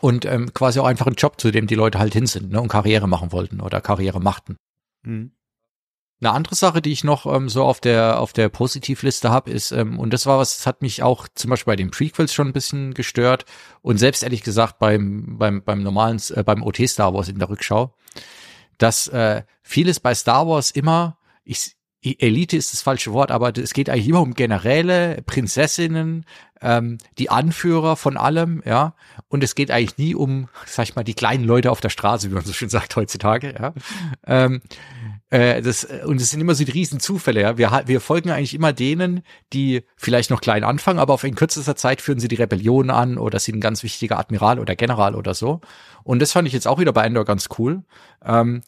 [0.00, 2.60] und ähm, quasi auch einfach ein Job, zu dem die Leute halt hin sind ne,
[2.60, 4.56] und Karriere machen wollten oder Karriere machten.
[5.02, 5.32] Mhm.
[6.22, 9.72] Eine andere Sache, die ich noch ähm, so auf der auf der Positivliste habe, ist
[9.72, 12.46] ähm, und das war was, das hat mich auch zum Beispiel bei den Prequels schon
[12.46, 13.44] ein bisschen gestört
[13.80, 17.48] und selbst ehrlich gesagt beim beim beim normalen äh, beim OT Star Wars in der
[17.48, 17.92] Rückschau,
[18.78, 23.74] dass äh, vieles bei Star Wars immer ich Elite ist das falsche Wort, aber es
[23.74, 26.26] geht eigentlich immer um Generäle, Prinzessinnen,
[26.60, 28.94] ähm, die Anführer von allem, ja.
[29.28, 32.28] Und es geht eigentlich nie um, sag ich mal, die kleinen Leute auf der Straße,
[32.30, 33.72] wie man so schön sagt heutzutage, ja.
[34.26, 34.62] Ähm,
[35.32, 37.40] Äh, das, und es sind immer so die Riesenzufälle.
[37.40, 37.56] Ja?
[37.56, 39.22] Wir, wir folgen eigentlich immer denen,
[39.54, 43.16] die vielleicht noch klein anfangen, aber auf in kürzester Zeit führen sie die Rebellion an
[43.16, 45.62] oder sind ein ganz wichtiger Admiral oder General oder so.
[46.04, 47.82] Und das fand ich jetzt auch wieder bei Endor ganz cool.
[48.22, 48.60] Ähm,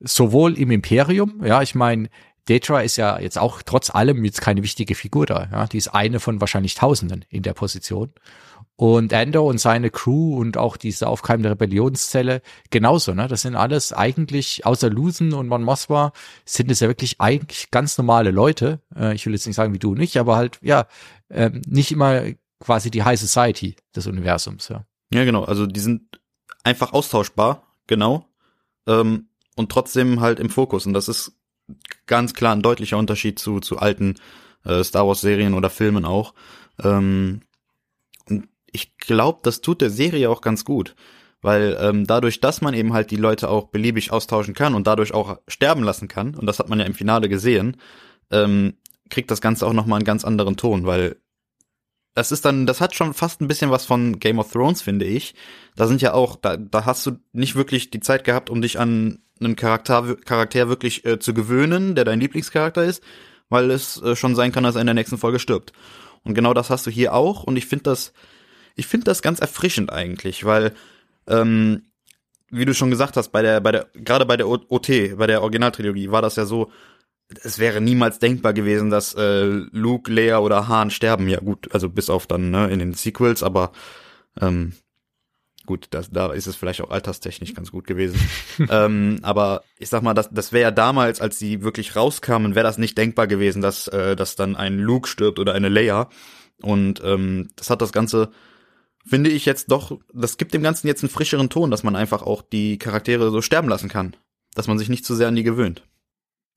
[0.00, 2.08] sowohl im Imperium, ja, ich meine,
[2.48, 5.48] Detra ist ja jetzt auch trotz allem jetzt keine wichtige Figur da.
[5.52, 5.66] Ja?
[5.66, 8.14] Die ist eine von wahrscheinlich Tausenden in der Position.
[8.80, 13.26] Und Endo und seine Crew und auch diese aufkeimende Rebellionszelle genauso, ne?
[13.26, 16.12] Das sind alles eigentlich, außer Lusen und Mon Mothma,
[16.44, 18.80] sind es ja wirklich eigentlich ganz normale Leute.
[18.94, 20.86] Äh, ich will jetzt nicht sagen wie du nicht, aber halt, ja,
[21.28, 22.22] äh, nicht immer
[22.60, 24.84] quasi die High Society des Universums, ja.
[25.12, 25.42] Ja, genau.
[25.42, 26.20] Also die sind
[26.62, 28.26] einfach austauschbar, genau.
[28.86, 30.86] Ähm, und trotzdem halt im Fokus.
[30.86, 31.32] Und das ist
[32.06, 34.14] ganz klar ein deutlicher Unterschied zu, zu alten
[34.64, 36.32] äh, Star Wars Serien oder Filmen auch.
[36.80, 37.40] Ähm,
[38.72, 40.94] ich glaube, das tut der Serie auch ganz gut.
[41.40, 45.14] Weil ähm, dadurch, dass man eben halt die Leute auch beliebig austauschen kann und dadurch
[45.14, 47.76] auch sterben lassen kann, und das hat man ja im Finale gesehen,
[48.30, 48.74] ähm,
[49.08, 51.16] kriegt das Ganze auch nochmal einen ganz anderen Ton, weil
[52.14, 55.04] das ist dann, das hat schon fast ein bisschen was von Game of Thrones, finde
[55.04, 55.36] ich.
[55.76, 58.80] Da sind ja auch, da, da hast du nicht wirklich die Zeit gehabt, um dich
[58.80, 63.04] an einen Charakter, Charakter wirklich äh, zu gewöhnen, der dein Lieblingscharakter ist,
[63.48, 65.72] weil es äh, schon sein kann, dass er in der nächsten Folge stirbt.
[66.24, 68.12] Und genau das hast du hier auch, und ich finde das,
[68.78, 70.72] ich finde das ganz erfrischend eigentlich, weil
[71.26, 71.82] ähm,
[72.50, 75.42] wie du schon gesagt hast, bei der, bei der, gerade bei der OT, bei der
[75.42, 76.70] Originaltrilogie, war das ja so,
[77.42, 81.28] es wäre niemals denkbar gewesen, dass äh, Luke, Leia oder Han sterben.
[81.28, 83.72] Ja gut, also bis auf dann ne, in den Sequels, aber
[84.40, 84.72] ähm,
[85.66, 88.18] gut, das, da ist es vielleicht auch alterstechnisch ganz gut gewesen.
[88.70, 92.64] ähm, aber ich sag mal, das, das wäre ja damals, als sie wirklich rauskamen, wäre
[92.64, 96.08] das nicht denkbar gewesen, dass, äh, dass dann ein Luke stirbt oder eine Leia.
[96.62, 98.30] Und ähm, das hat das Ganze
[99.08, 102.22] finde ich jetzt doch, das gibt dem Ganzen jetzt einen frischeren Ton, dass man einfach
[102.22, 104.16] auch die Charaktere so sterben lassen kann.
[104.54, 105.82] Dass man sich nicht zu sehr an die gewöhnt.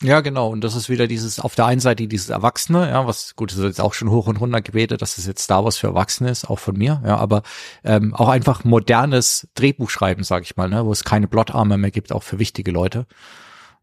[0.04, 0.50] Ja, genau.
[0.50, 3.60] Und das ist wieder dieses, auf der einen Seite dieses Erwachsene, ja, was, gut, das
[3.60, 6.32] ist jetzt auch schon hoch und runter gebetet, dass es jetzt Star Wars für Erwachsene
[6.32, 7.44] ist, auch von mir, ja, aber
[7.84, 12.12] ähm, auch einfach modernes Drehbuchschreiben, sag ich mal, ne, wo es keine Plotarme mehr gibt,
[12.12, 13.06] auch für wichtige Leute.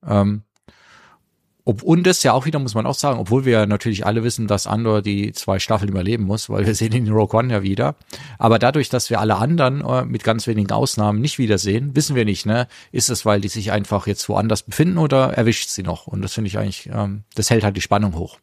[0.05, 0.43] Ähm,
[1.69, 4.47] ob, und das ja auch wieder, muss man auch sagen, obwohl wir natürlich alle wissen,
[4.47, 7.63] dass Andor die zwei Staffeln überleben muss, weil wir sehen ihn in Rogue One ja
[7.63, 7.95] wieder.
[8.39, 12.25] Aber dadurch, dass wir alle anderen äh, mit ganz wenigen Ausnahmen nicht wiedersehen, wissen wir
[12.25, 12.69] nicht, ne?
[12.91, 16.07] Ist es, weil die sich einfach jetzt woanders befinden oder erwischt sie noch?
[16.07, 18.39] Und das finde ich eigentlich, ähm, das hält halt die Spannung hoch.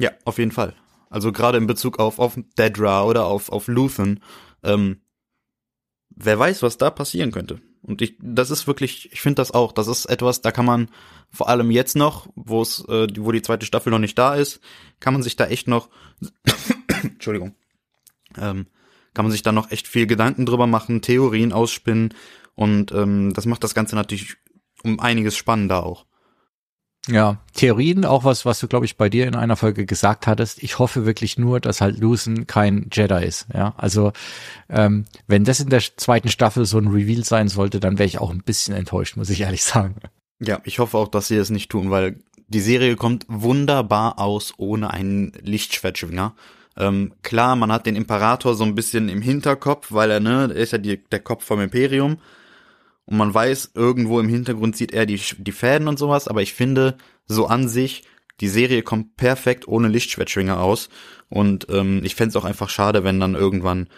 [0.00, 0.74] Ja, auf jeden Fall.
[1.10, 4.18] Also gerade in Bezug auf, auf Dedra oder auf, auf Luthen,
[4.64, 5.00] ähm,
[6.16, 7.60] wer weiß, was da passieren könnte.
[7.82, 10.88] Und ich, das ist wirklich, ich finde das auch, das ist etwas, da kann man
[11.30, 14.60] vor allem jetzt noch, wo es, äh, wo die zweite Staffel noch nicht da ist,
[15.00, 15.88] kann man sich da echt noch,
[17.02, 17.56] Entschuldigung,
[18.38, 18.66] ähm,
[19.14, 22.14] kann man sich da noch echt viel Gedanken drüber machen, Theorien ausspinnen
[22.54, 24.36] und ähm, das macht das Ganze natürlich
[24.84, 26.06] um einiges spannender auch.
[27.08, 30.62] Ja, Theorien, auch was, was du, glaube ich, bei dir in einer Folge gesagt hattest.
[30.62, 33.46] Ich hoffe wirklich nur, dass halt Lucen kein Jedi ist.
[33.52, 34.12] Ja, also
[34.68, 38.18] ähm, wenn das in der zweiten Staffel so ein Reveal sein sollte, dann wäre ich
[38.18, 39.96] auch ein bisschen enttäuscht, muss ich ehrlich sagen.
[40.38, 44.54] Ja, ich hoffe auch, dass sie es nicht tun, weil die Serie kommt wunderbar aus
[44.56, 46.34] ohne einen Lichtschwertschwinger.
[46.76, 50.72] Ähm, klar, man hat den Imperator so ein bisschen im Hinterkopf, weil er, ne, ist
[50.72, 52.18] ja die, der Kopf vom Imperium
[53.04, 56.54] und man weiß, irgendwo im Hintergrund sieht er die, die Fäden und sowas, aber ich
[56.54, 58.04] finde, so an sich,
[58.40, 60.88] die Serie kommt perfekt ohne Lichtschwertschwinger aus
[61.28, 63.88] und ähm, ich fände es auch einfach schade, wenn dann irgendwann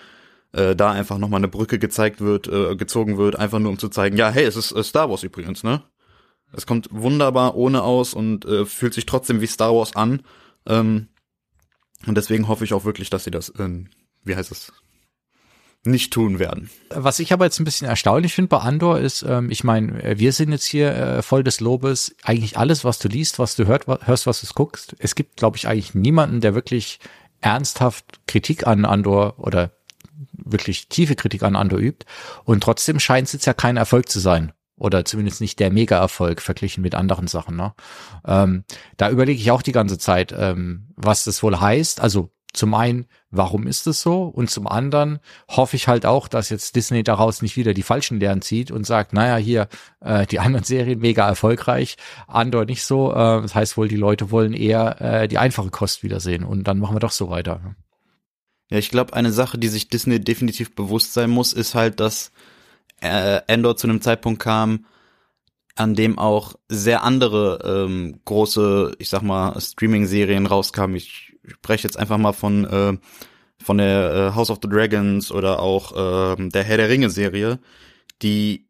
[0.53, 3.89] äh, da einfach nochmal eine Brücke gezeigt wird, äh, gezogen wird, einfach nur um zu
[3.89, 5.83] zeigen, ja, hey, es ist äh, Star Wars übrigens, ne?
[6.53, 10.23] Es kommt wunderbar ohne aus und äh, fühlt sich trotzdem wie Star Wars an.
[10.67, 11.09] Ähm,
[12.07, 13.85] und deswegen hoffe ich auch wirklich, dass sie das, äh,
[14.23, 14.73] wie heißt es,
[15.85, 16.71] nicht tun werden.
[16.91, 20.33] Was ich aber jetzt ein bisschen erstaunlich finde bei Andor ist, ähm, ich meine, wir
[20.33, 22.15] sind jetzt hier äh, voll des Lobes.
[22.23, 24.97] Eigentlich alles, was du liest, was du hört, hörst, was du guckst.
[24.99, 27.01] Es gibt, glaube ich, eigentlich niemanden, der wirklich
[27.41, 29.73] ernsthaft Kritik an Andor oder
[30.33, 32.07] wirklich tiefe Kritik an Andor übt.
[32.45, 34.53] Und trotzdem scheint es jetzt ja kein Erfolg zu sein.
[34.77, 37.57] Oder zumindest nicht der Mega-Erfolg verglichen mit anderen Sachen.
[37.57, 37.75] Ne?
[38.27, 38.65] Ähm,
[38.97, 42.01] da überlege ich auch die ganze Zeit, ähm, was das wohl heißt.
[42.01, 44.25] Also zum einen, warum ist es so?
[44.25, 45.19] Und zum anderen
[45.49, 48.87] hoffe ich halt auch, dass jetzt Disney daraus nicht wieder die falschen Lehren zieht und
[48.87, 49.69] sagt, naja, hier,
[50.01, 53.13] äh, die anderen Serien mega erfolgreich, Andor nicht so.
[53.13, 56.79] Äh, das heißt wohl, die Leute wollen eher äh, die einfache Kost wiedersehen und dann
[56.79, 57.75] machen wir doch so weiter.
[58.71, 62.33] Ja, ich glaube, eine Sache, die sich Disney definitiv bewusst sein muss, ist halt, dass
[63.01, 64.87] äh, Endor zu einem Zeitpunkt kam,
[65.77, 70.97] an dem auch sehr andere ähm, große, ich sag mal, Streaming-Serien rauskamen.
[70.97, 72.97] Ich spreche jetzt einfach mal von äh,
[73.63, 77.59] von der äh, House of the Dragons oder auch äh, der Herr der Ringe Serie,
[78.23, 78.69] die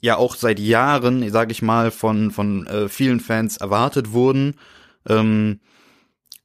[0.00, 4.56] ja auch seit Jahren, sage ich mal, von von äh, vielen Fans erwartet wurden.
[5.08, 5.60] Ähm,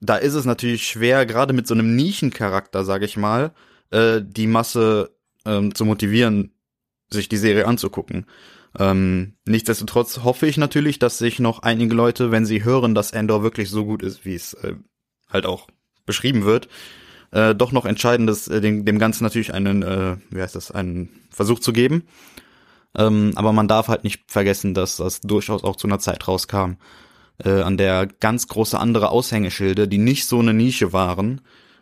[0.01, 3.51] da ist es natürlich schwer, gerade mit so einem Nischencharakter, sage ich mal,
[3.91, 5.15] äh, die Masse
[5.45, 6.53] ähm, zu motivieren,
[7.09, 8.25] sich die Serie anzugucken.
[8.77, 13.41] Ähm, nichtsdestotrotz hoffe ich natürlich, dass sich noch einige Leute, wenn sie hören, dass Endor
[13.43, 14.75] wirklich so gut ist, wie es äh,
[15.29, 15.67] halt auch
[16.05, 16.67] beschrieben wird,
[17.31, 20.71] äh, doch noch entscheiden, das, äh, dem, dem Ganzen natürlich einen, äh, wie heißt das,
[20.71, 22.03] einen Versuch zu geben.
[22.95, 26.73] Ähm, aber man darf halt nicht vergessen, dass das durchaus auch zu einer Zeit rauskam,
[27.43, 31.41] äh, an der ganz große andere Aushängeschilde, die nicht so eine Nische waren,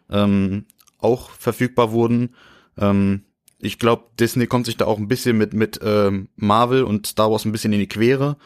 [0.09, 0.65] ähm,
[0.99, 2.35] auch verfügbar wurden.
[2.77, 3.23] Ähm,
[3.59, 7.31] ich glaube, Disney kommt sich da auch ein bisschen mit, mit ähm, Marvel und Star
[7.31, 8.37] Wars ein bisschen in die Quere.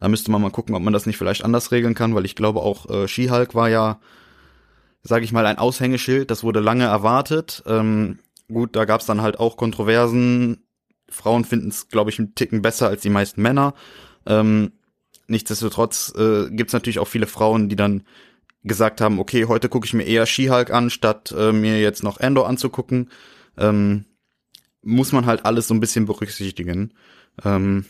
[0.00, 2.34] Da müsste man mal gucken, ob man das nicht vielleicht anders regeln kann, weil ich
[2.34, 4.00] glaube auch äh, She-Hulk war ja,
[5.06, 6.30] sage ich mal, ein Aushängeschild.
[6.30, 7.62] Das wurde lange erwartet.
[7.66, 10.64] Ähm, gut, da gab es dann halt auch Kontroversen.
[11.08, 13.74] Frauen finden es, glaube ich, einen Ticken besser als die meisten Männer.
[14.26, 14.72] Ähm,
[15.28, 18.02] nichtsdestotrotz äh, gibt es natürlich auch viele Frauen, die dann
[18.64, 22.18] gesagt haben, okay, heute gucke ich mir eher She-Hulk an, statt äh, mir jetzt noch
[22.18, 23.10] Endor anzugucken.
[23.56, 24.06] Ähm,
[24.82, 26.92] muss man halt alles so ein bisschen berücksichtigen.
[27.44, 27.84] Ähm,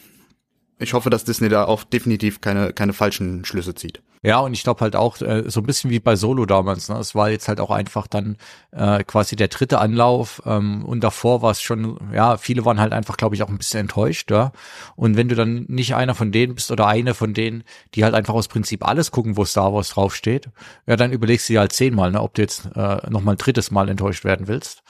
[0.79, 4.03] ich hoffe, dass Disney da auch definitiv keine, keine falschen Schlüsse zieht.
[4.23, 6.99] Ja, und ich glaube halt auch, äh, so ein bisschen wie bei Solo damals, ne?
[6.99, 8.37] Es war jetzt halt auch einfach dann
[8.73, 12.93] äh, quasi der dritte Anlauf ähm, und davor war es schon, ja, viele waren halt
[12.93, 14.53] einfach, glaube ich, auch ein bisschen enttäuscht, ja.
[14.97, 17.63] Und wenn du dann nicht einer von denen bist oder eine von denen,
[17.95, 20.49] die halt einfach aus Prinzip alles gucken, wo Star Wars draufsteht,
[20.87, 23.71] ja, dann überlegst du dir halt zehnmal, ne, ob du jetzt äh, nochmal ein drittes
[23.71, 24.83] Mal enttäuscht werden willst.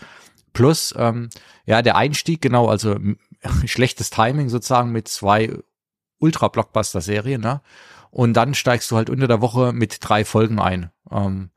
[0.54, 1.28] Plus, ähm,
[1.66, 2.96] ja, der Einstieg, genau, also
[3.66, 5.52] schlechtes Timing sozusagen mit zwei
[6.18, 7.60] Ultra-Blockbuster-Serien, ne?
[8.10, 10.90] Und dann steigst du halt unter der Woche mit drei Folgen ein.
[11.10, 11.50] Ähm,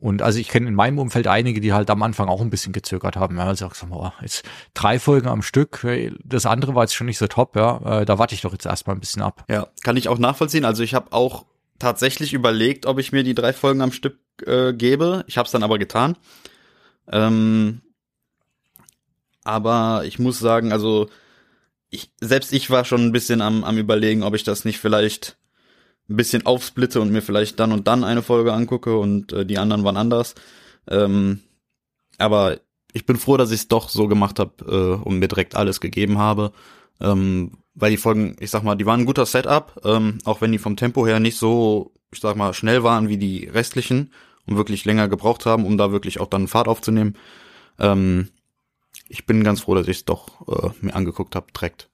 [0.00, 2.72] und also ich kenne in meinem Umfeld einige, die halt am Anfang auch ein bisschen
[2.72, 3.36] gezögert haben.
[3.36, 4.44] Ja, also sag, oh, jetzt
[4.74, 5.84] drei Folgen am Stück,
[6.24, 8.00] das andere war jetzt schon nicht so top, ja.
[8.00, 9.44] Äh, da warte ich doch jetzt erstmal ein bisschen ab.
[9.48, 10.64] Ja, kann ich auch nachvollziehen.
[10.64, 11.46] Also ich habe auch
[11.78, 15.24] tatsächlich überlegt, ob ich mir die drei Folgen am Stück äh, gebe.
[15.26, 16.16] Ich habe es dann aber getan.
[17.10, 17.80] Ähm,
[19.42, 21.08] aber ich muss sagen, also
[21.90, 25.38] ich, selbst ich war schon ein bisschen am, am überlegen, ob ich das nicht vielleicht
[26.08, 29.58] ein bisschen aufsplitte und mir vielleicht dann und dann eine Folge angucke und äh, die
[29.58, 30.34] anderen waren anders.
[30.88, 31.40] Ähm,
[32.18, 32.60] aber
[32.92, 35.80] ich bin froh, dass ich es doch so gemacht habe äh, und mir direkt alles
[35.80, 36.52] gegeben habe.
[37.00, 40.50] Ähm, weil die Folgen, ich sag mal, die waren ein guter Setup, ähm, auch wenn
[40.50, 44.12] die vom Tempo her nicht so, ich sag mal, schnell waren wie die restlichen
[44.46, 47.14] und wirklich länger gebraucht haben, um da wirklich auch dann Fahrt aufzunehmen.
[47.78, 48.30] Ähm,
[49.08, 51.90] ich bin ganz froh, dass ich es doch äh, mir angeguckt habe, direkt.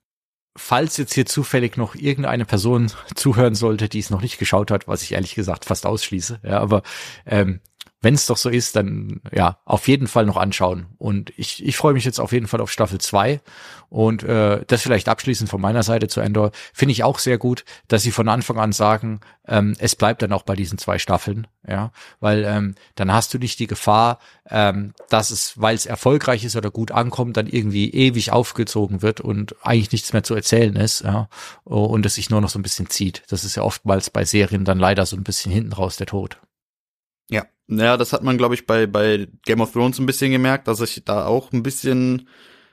[0.56, 4.86] Falls jetzt hier zufällig noch irgendeine Person zuhören sollte, die es noch nicht geschaut hat,
[4.86, 6.82] was ich ehrlich gesagt fast ausschließe, ja, aber
[7.26, 7.60] ähm,
[8.04, 10.86] wenn es doch so ist, dann ja, auf jeden Fall noch anschauen.
[10.98, 13.40] Und ich, ich freue mich jetzt auf jeden Fall auf Staffel 2.
[13.88, 17.64] Und äh, das vielleicht abschließend von meiner Seite zu Endor, finde ich auch sehr gut,
[17.88, 21.46] dass sie von Anfang an sagen, ähm, es bleibt dann auch bei diesen zwei Staffeln,
[21.66, 24.18] ja, weil ähm, dann hast du nicht die Gefahr,
[24.50, 29.20] ähm, dass es, weil es erfolgreich ist oder gut ankommt, dann irgendwie ewig aufgezogen wird
[29.20, 31.28] und eigentlich nichts mehr zu erzählen ist, ja,
[31.64, 33.22] und es sich nur noch so ein bisschen zieht.
[33.28, 36.38] Das ist ja oftmals bei Serien dann leider so ein bisschen hinten raus der Tod.
[37.30, 40.68] Ja, naja, das hat man, glaube ich, bei, bei Game of Thrones ein bisschen gemerkt,
[40.68, 42.28] dass sich da auch ein bisschen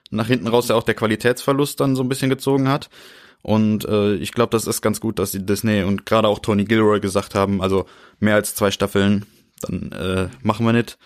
[0.10, 2.90] nach hinten raus ja auch der Qualitätsverlust dann so ein bisschen gezogen hat.
[3.42, 6.66] Und äh, ich glaube, das ist ganz gut, dass die Disney und gerade auch Tony
[6.66, 7.86] Gilroy gesagt haben, also
[8.20, 9.26] mehr als zwei Staffeln,
[9.62, 10.98] dann äh, machen wir nicht.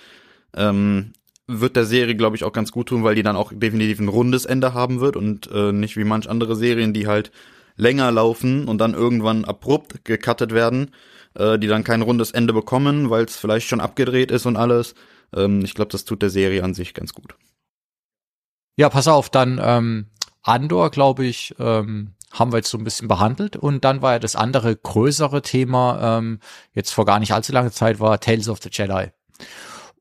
[0.56, 1.14] Ähm,
[1.48, 4.08] wird der Serie, glaube ich, auch ganz gut tun, weil die dann auch definitiv ein
[4.08, 7.32] rundes Ende haben wird und äh, nicht wie manch andere Serien, die halt
[7.78, 10.92] länger laufen und dann irgendwann abrupt gecuttet werden
[11.36, 14.96] äh, die dann kein rundes Ende bekommen, weil es vielleicht schon abgedreht ist und alles.
[15.36, 17.36] Ähm, ich glaube, das tut der Serie an sich ganz gut.
[18.78, 20.08] Ja, pass auf, dann ähm,
[20.42, 23.56] Andor, glaube ich, ähm, haben wir jetzt so ein bisschen behandelt.
[23.56, 26.40] Und dann war ja das andere größere Thema, ähm,
[26.74, 29.12] jetzt vor gar nicht allzu langer Zeit, war Tales of the Jedi.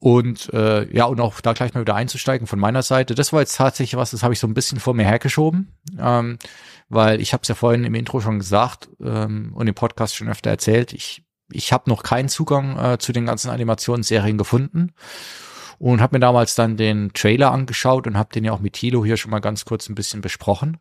[0.01, 3.15] Und äh, ja, und auch da gleich mal wieder einzusteigen von meiner Seite.
[3.15, 5.73] Das war jetzt tatsächlich was, das habe ich so ein bisschen vor mir hergeschoben.
[5.99, 6.39] Ähm,
[6.89, 10.29] weil ich habe es ja vorhin im Intro schon gesagt ähm, und im Podcast schon
[10.29, 10.93] öfter erzählt.
[10.93, 14.93] Ich ich habe noch keinen Zugang äh, zu den ganzen Animationsserien gefunden
[15.79, 19.05] und habe mir damals dann den Trailer angeschaut und habe den ja auch mit Thilo
[19.05, 20.79] hier schon mal ganz kurz ein bisschen besprochen.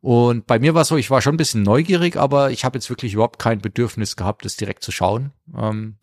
[0.00, 2.78] Und bei mir war es so, ich war schon ein bisschen neugierig, aber ich habe
[2.78, 5.32] jetzt wirklich überhaupt kein Bedürfnis gehabt, das direkt zu schauen.
[5.56, 5.96] Ähm,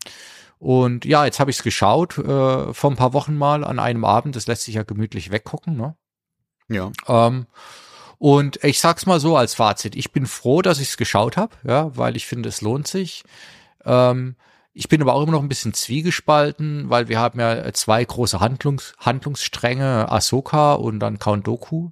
[0.58, 4.04] und ja, jetzt habe ich es geschaut äh, vor ein paar Wochen mal an einem
[4.04, 4.36] Abend.
[4.36, 5.76] Das lässt sich ja gemütlich weggucken.
[5.76, 5.96] Ne?
[6.68, 6.90] Ja.
[7.06, 7.46] Ähm,
[8.18, 11.54] und ich sag's mal so als Fazit: Ich bin froh, dass ich es geschaut habe,
[11.64, 13.24] ja, weil ich finde, es lohnt sich.
[13.84, 14.36] Ähm,
[14.72, 18.40] ich bin aber auch immer noch ein bisschen zwiegespalten, weil wir haben ja zwei große
[18.40, 21.90] Handlungs Handlungsstränge, Ahsoka und dann Count Doku.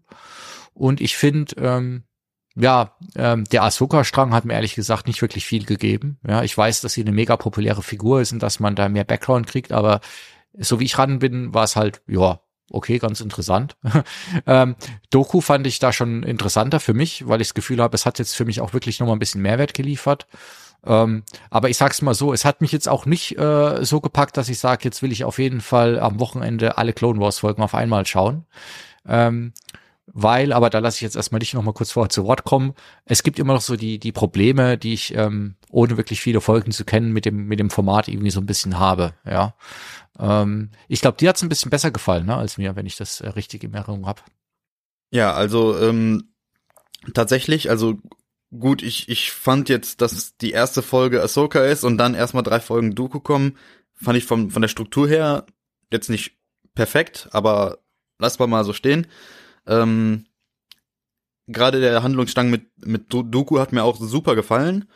[0.75, 2.05] Und ich finde, ähm,
[2.55, 6.19] ja, ähm, der Ahsoka-Strang hat mir ehrlich gesagt nicht wirklich viel gegeben.
[6.27, 9.05] Ja, ich weiß, dass sie eine mega populäre Figur ist und dass man da mehr
[9.05, 10.01] Background kriegt, aber
[10.59, 12.41] so wie ich ran bin, war es halt, ja,
[12.71, 13.77] okay, ganz interessant.
[14.47, 14.77] ähm,
[15.11, 18.19] Doku fand ich da schon interessanter für mich, weil ich das Gefühl habe, es hat
[18.19, 20.27] jetzt für mich auch wirklich nochmal ein bisschen Mehrwert geliefert.
[20.85, 24.37] Ähm, aber ich sag's mal so, es hat mich jetzt auch nicht äh, so gepackt,
[24.37, 27.63] dass ich sage, jetzt will ich auf jeden Fall am Wochenende alle Clone Wars Folgen
[27.63, 28.47] auf einmal schauen.
[29.07, 29.53] Ähm,
[30.07, 32.75] weil, aber da lasse ich jetzt erstmal dich noch mal kurz vorher zu Wort kommen.
[33.05, 36.73] Es gibt immer noch so die, die Probleme, die ich, ähm, ohne wirklich viele Folgen
[36.73, 39.55] zu kennen, mit dem, mit dem Format irgendwie so ein bisschen habe, ja.
[40.19, 43.21] Ähm, ich glaube, dir hat's ein bisschen besser gefallen, ne, als mir, wenn ich das
[43.21, 44.21] äh, richtig in Erinnerung habe.
[45.11, 46.35] Ja, also ähm,
[47.15, 47.99] tatsächlich, also
[48.59, 52.61] gut, ich, ich fand jetzt, dass die erste Folge Ahsoka ist und dann erstmal drei
[52.61, 53.57] Folgen Dooku kommen,
[53.95, 55.47] fand ich von, von der Struktur her
[55.91, 56.37] jetzt nicht
[56.75, 57.79] perfekt, aber
[58.19, 59.07] lass mal mal so stehen.
[59.67, 60.27] Ähm,
[61.49, 64.89] Gerade der Handlungsstrang mit, mit Dooku hat mir auch super gefallen.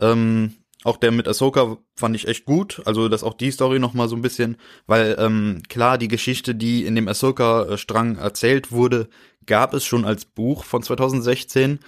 [0.00, 0.54] Ähm,
[0.84, 2.82] auch der mit Ahsoka fand ich echt gut.
[2.84, 4.56] Also, dass auch die Story noch mal so ein bisschen,
[4.86, 9.08] weil ähm, klar, die Geschichte, die in dem Ahsoka-Strang erzählt wurde,
[9.46, 11.78] gab es schon als Buch von 2016.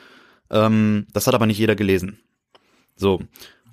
[0.55, 2.21] Ähm, das hat aber nicht jeder gelesen.
[2.97, 3.21] So.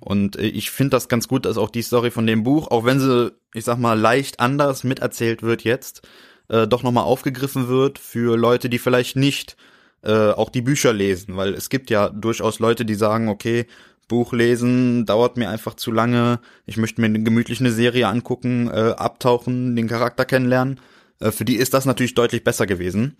[0.00, 2.84] Und äh, ich finde das ganz gut, dass auch die Story von dem Buch, auch
[2.84, 6.02] wenn sie, ich sag mal, leicht anders miterzählt wird jetzt,
[6.48, 9.56] äh, doch nochmal aufgegriffen wird für Leute, die vielleicht nicht
[10.02, 13.66] äh, auch die Bücher lesen, weil es gibt ja durchaus Leute, die sagen, okay,
[14.08, 18.94] Buch lesen dauert mir einfach zu lange, ich möchte mir gemütlich eine Serie angucken, äh,
[18.96, 20.80] abtauchen, den Charakter kennenlernen.
[21.20, 23.16] Äh, für die ist das natürlich deutlich besser gewesen.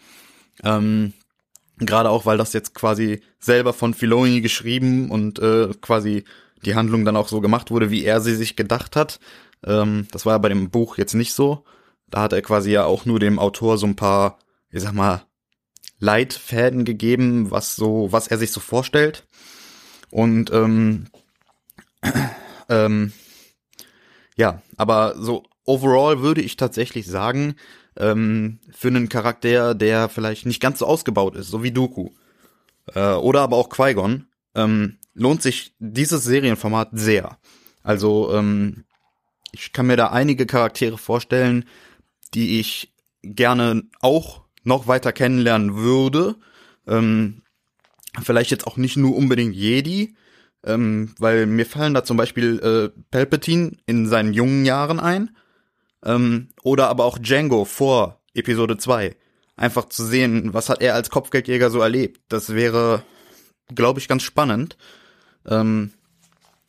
[0.64, 1.12] Ähm,
[1.78, 6.24] Gerade auch, weil das jetzt quasi selber von Filoni geschrieben und äh, quasi
[6.64, 9.18] die Handlung dann auch so gemacht wurde, wie er sie sich gedacht hat.
[9.64, 11.64] Ähm, das war ja bei dem Buch jetzt nicht so.
[12.08, 14.38] Da hat er quasi ja auch nur dem Autor so ein paar,
[14.70, 15.24] ich sag mal,
[15.98, 19.24] Leitfäden gegeben, was so, was er sich so vorstellt.
[20.10, 21.06] Und ähm,
[22.68, 23.12] ähm,
[24.36, 27.54] ja, aber so overall würde ich tatsächlich sagen,
[27.96, 32.10] ähm, für einen Charakter, der vielleicht nicht ganz so ausgebaut ist, so wie Dooku,
[32.94, 37.38] äh, oder aber auch Qui-Gon, ähm, lohnt sich dieses Serienformat sehr.
[37.82, 38.84] Also ähm,
[39.52, 41.66] ich kann mir da einige Charaktere vorstellen,
[42.34, 46.36] die ich gerne auch noch weiter kennenlernen würde.
[46.86, 47.42] Ähm,
[48.22, 50.16] vielleicht jetzt auch nicht nur unbedingt Jedi,
[50.64, 55.36] ähm, weil mir fallen da zum Beispiel äh, Palpatine in seinen jungen Jahren ein.
[56.04, 59.16] Ähm, oder aber auch Django vor Episode 2.
[59.56, 62.20] Einfach zu sehen, was hat er als Kopfgeldjäger so erlebt.
[62.28, 63.02] Das wäre,
[63.74, 64.76] glaube ich, ganz spannend.
[65.46, 65.92] Ähm,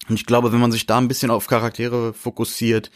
[0.10, 2.92] und ich glaube, wenn man sich da ein bisschen auf Charaktere fokussiert,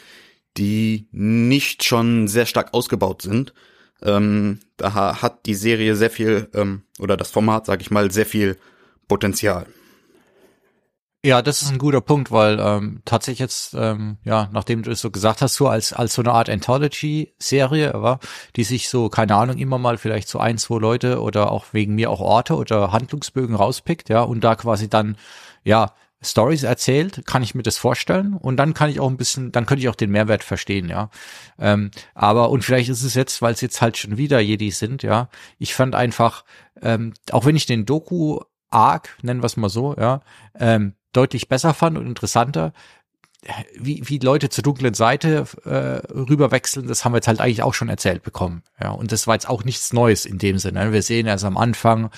[0.57, 3.53] die nicht schon sehr stark ausgebaut sind.
[4.01, 8.25] Ähm, da hat die Serie sehr viel, ähm, oder das Format, sag ich mal, sehr
[8.25, 8.57] viel
[9.07, 9.67] Potenzial.
[11.25, 15.01] Ja, das ist ein guter Punkt, weil ähm, tatsächlich jetzt, ähm, ja, nachdem du es
[15.01, 18.19] so gesagt hast, so als als so eine Art Anthology-Serie, aber
[18.55, 21.95] die sich so, keine Ahnung, immer mal vielleicht so ein, zwei Leute oder auch wegen
[21.95, 25.17] mir auch Orte oder Handlungsbögen rauspickt, ja, und da quasi dann,
[25.63, 25.91] ja,
[26.21, 29.65] Stories erzählt, kann ich mir das vorstellen und dann kann ich auch ein bisschen, dann
[29.65, 31.09] könnte ich auch den Mehrwert verstehen, ja.
[31.59, 35.03] Ähm, aber und vielleicht ist es jetzt, weil es jetzt halt schon wieder Jedi sind,
[35.03, 35.29] ja.
[35.57, 36.43] Ich fand einfach,
[36.81, 38.39] ähm, auch wenn ich den Doku
[38.69, 40.21] Arc, nennen wir es mal so, ja,
[40.59, 42.73] ähm, deutlich besser fand und interessanter,
[43.79, 47.73] wie, wie Leute zur dunklen Seite äh, rüberwechseln, das haben wir jetzt halt eigentlich auch
[47.73, 48.63] schon erzählt bekommen.
[48.81, 50.91] Ja, und das war jetzt auch nichts Neues in dem Sinne.
[50.91, 52.09] Wir sehen erst am Anfang,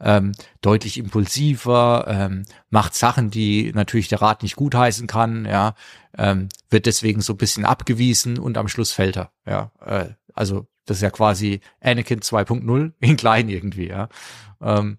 [0.00, 5.74] ähm, deutlich impulsiver, ähm, macht Sachen, die natürlich der Rat nicht gutheißen kann, ja,
[6.16, 9.72] ähm, wird deswegen so ein bisschen abgewiesen und am Schluss fällt er, ja.
[9.84, 14.08] Äh, also das ist ja quasi Anakin 2.0 in klein irgendwie, ja.
[14.60, 14.98] Ähm,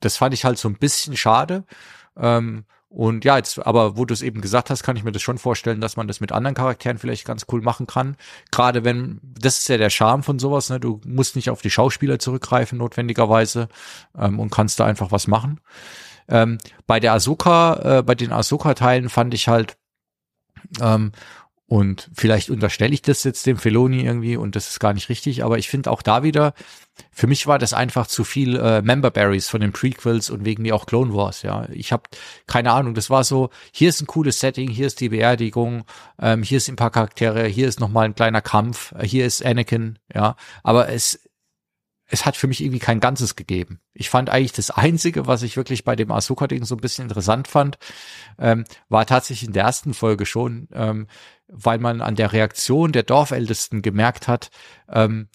[0.00, 1.64] das fand ich halt so ein bisschen schade.
[2.16, 5.20] Ähm, und ja, jetzt, aber wo du es eben gesagt hast, kann ich mir das
[5.20, 8.16] schon vorstellen, dass man das mit anderen Charakteren vielleicht ganz cool machen kann.
[8.52, 10.78] Gerade wenn, das ist ja der Charme von sowas, ne?
[10.78, 13.68] Du musst nicht auf die Schauspieler zurückgreifen, notwendigerweise,
[14.16, 15.60] ähm, und kannst da einfach was machen.
[16.28, 19.76] Ähm, bei der Ahsoka, äh, bei den Ahsoka-Teilen fand ich halt,
[20.80, 21.10] ähm,
[21.74, 25.42] und vielleicht unterstelle ich das jetzt dem Feloni irgendwie und das ist gar nicht richtig,
[25.42, 26.54] aber ich finde auch da wieder,
[27.10, 30.62] für mich war das einfach zu viel äh, Member Berries von den Prequels und wegen
[30.62, 31.66] mir auch Clone Wars, ja.
[31.72, 32.04] Ich habe
[32.46, 35.84] keine Ahnung, das war so, hier ist ein cooles Setting, hier ist die Beerdigung,
[36.20, 39.44] ähm, hier ist ein paar Charaktere, hier ist nochmal ein kleiner Kampf, äh, hier ist
[39.44, 40.36] Anakin, ja.
[40.62, 41.23] Aber es,
[42.06, 43.80] es hat für mich irgendwie kein Ganzes gegeben.
[43.92, 47.48] Ich fand eigentlich das Einzige, was ich wirklich bei dem Ahsoka-Ding so ein bisschen interessant
[47.48, 47.78] fand,
[48.38, 51.06] ähm, war tatsächlich in der ersten Folge schon, ähm,
[51.48, 54.50] weil man an der Reaktion der Dorfältesten gemerkt hat,
[54.88, 55.28] ähm,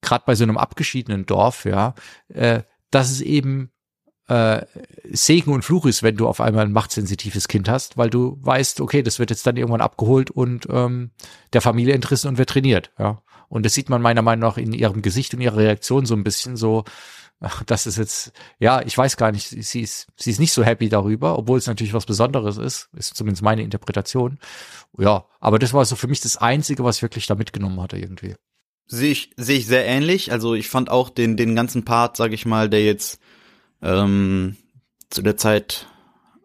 [0.00, 1.94] gerade bei so einem abgeschiedenen Dorf, ja,
[2.28, 3.70] äh, dass es eben
[4.28, 4.64] äh,
[5.04, 8.80] Segen und Fluch ist, wenn du auf einmal ein machtsensitives Kind hast, weil du weißt,
[8.80, 11.12] okay, das wird jetzt dann irgendwann abgeholt und ähm,
[11.52, 13.22] der Familie entrissen und wird trainiert, ja.
[13.48, 16.24] Und das sieht man meiner Meinung nach in ihrem Gesicht und ihrer Reaktion so ein
[16.24, 16.84] bisschen so,
[17.40, 20.64] ach, das ist jetzt, ja, ich weiß gar nicht, sie ist, sie ist nicht so
[20.64, 24.38] happy darüber, obwohl es natürlich was Besonderes ist, ist zumindest meine Interpretation.
[24.98, 27.98] Ja, aber das war so für mich das Einzige, was ich wirklich da mitgenommen hatte
[27.98, 28.34] irgendwie.
[28.86, 30.32] Sehe ich, sehe ich sehr ähnlich.
[30.32, 33.20] Also ich fand auch den, den ganzen Part, sag ich mal, der jetzt
[33.82, 34.56] ähm,
[35.10, 35.88] zu der Zeit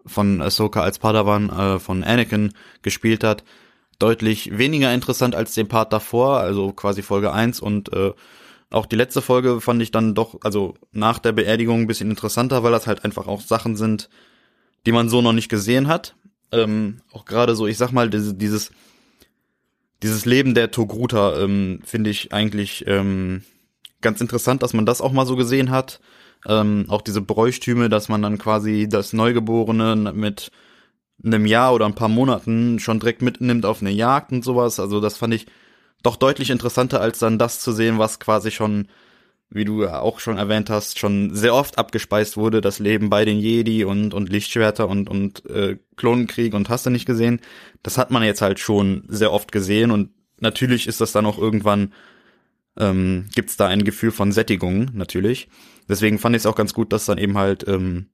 [0.06, 3.44] von Ahsoka als Padawan äh, von Anakin gespielt hat,
[4.02, 8.12] deutlich weniger interessant als den Part davor, also quasi Folge 1 und äh,
[8.72, 12.64] auch die letzte Folge fand ich dann doch, also nach der Beerdigung ein bisschen interessanter,
[12.64, 14.10] weil das halt einfach auch Sachen sind,
[14.86, 16.16] die man so noch nicht gesehen hat.
[16.54, 18.72] Ähm, auch gerade so, ich sag mal, dieses,
[20.02, 23.44] dieses, Leben der Togruta ähm, finde ich eigentlich ähm,
[24.00, 26.00] ganz interessant, dass man das auch mal so gesehen hat.
[26.48, 30.50] Ähm, auch diese Bräuchtüme, dass man dann quasi das Neugeborene mit
[31.24, 34.80] einem Jahr oder ein paar Monaten schon direkt mitnimmt auf eine Jagd und sowas.
[34.80, 35.48] Also das fand ich
[36.04, 38.88] doch deutlich interessanter, als dann das zu sehen, was quasi schon,
[39.50, 43.26] wie du ja auch schon erwähnt hast, schon sehr oft abgespeist wurde, das Leben bei
[43.26, 47.40] den Jedi und, und Lichtschwerter und, und äh, Klonenkrieg und hast du nicht gesehen.
[47.84, 50.10] Das hat man jetzt halt schon sehr oft gesehen und
[50.40, 51.94] natürlich ist das dann auch irgendwann,
[52.78, 55.50] ähm, gibt da ein Gefühl von Sättigung, natürlich.
[55.88, 58.08] Deswegen fand ich es auch ganz gut, dass dann eben halt ähm,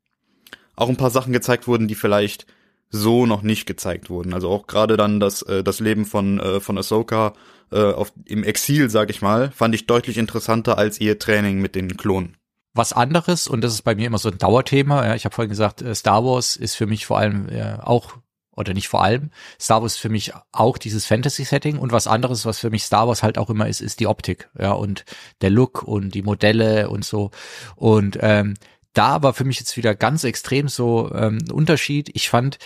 [0.76, 2.47] auch ein paar Sachen gezeigt wurden, die vielleicht
[2.90, 4.34] so noch nicht gezeigt wurden.
[4.34, 7.34] Also auch gerade dann das äh, das Leben von äh, von Ahsoka
[7.72, 11.76] äh, auf, im Exil, sag ich mal, fand ich deutlich interessanter als ihr Training mit
[11.76, 12.38] den Klonen.
[12.74, 15.06] Was anderes und das ist bei mir immer so ein Dauerthema.
[15.06, 18.18] Ja, ich habe vorhin gesagt, äh, Star Wars ist für mich vor allem äh, auch
[18.58, 19.30] oder nicht vor allem.
[19.60, 23.08] Star Wars ist für mich auch dieses Fantasy-Setting und was anderes, was für mich Star
[23.08, 25.06] Wars halt auch immer ist, ist die Optik, ja, und
[25.42, 27.30] der Look und die Modelle und so.
[27.76, 28.56] Und ähm,
[28.98, 32.10] da war für mich jetzt wieder ganz extrem so ähm, ein Unterschied.
[32.14, 32.58] Ich fand,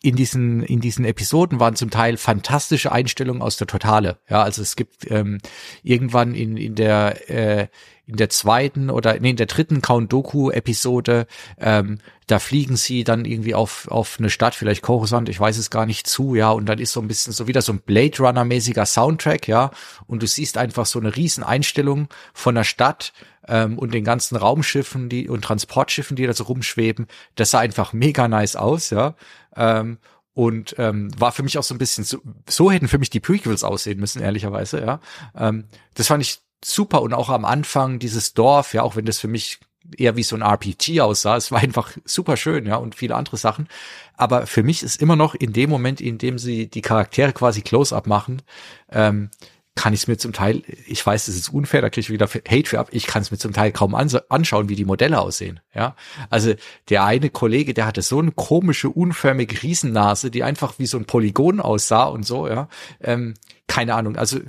[0.00, 4.18] in diesen in diesen Episoden waren zum Teil fantastische Einstellungen aus der Totale.
[4.28, 5.38] Ja, also es gibt ähm,
[5.82, 7.68] irgendwann in in der äh,
[8.06, 11.26] in der zweiten oder nee, in der dritten Count Doku Episode,
[11.58, 11.98] ähm,
[12.28, 15.84] da fliegen sie dann irgendwie auf auf eine Stadt, vielleicht Coruscant, ich weiß es gar
[15.84, 18.44] nicht zu, ja, und dann ist so ein bisschen so wieder so ein Blade Runner
[18.44, 19.72] mäßiger Soundtrack, ja,
[20.06, 23.12] und du siehst einfach so eine riesen Einstellung von der Stadt
[23.48, 27.06] ähm, und den ganzen Raumschiffen, die und Transportschiffen, die da so rumschweben.
[27.34, 29.14] Das sah einfach mega nice aus, ja.
[29.56, 29.98] Ähm,
[30.34, 32.18] und ähm, war für mich auch so ein bisschen so,
[32.48, 35.00] so hätten für mich die Prequels aussehen müssen ehrlicherweise ja
[35.36, 39.18] ähm, das fand ich super und auch am Anfang dieses Dorf, ja, auch wenn das
[39.18, 39.60] für mich
[39.96, 43.36] eher wie so ein RPG aussah, es war einfach super schön, ja, und viele andere
[43.36, 43.68] Sachen.
[44.16, 47.62] Aber für mich ist immer noch in dem Moment, in dem sie die Charaktere quasi
[47.62, 48.42] Close-up machen,
[48.90, 49.30] ähm,
[49.78, 52.26] kann ich es mir zum Teil, ich weiß, das ist unfair, da kriege ich wieder
[52.26, 55.60] Hate für ab, ich kann es mir zum Teil kaum anschauen, wie die Modelle aussehen.
[55.72, 55.94] Ja,
[56.30, 56.54] also
[56.88, 61.04] der eine Kollege, der hatte so eine komische, unförmige Riesennase, die einfach wie so ein
[61.04, 62.68] Polygon aussah und so, ja.
[63.00, 63.34] Ähm,
[63.68, 64.40] keine Ahnung, also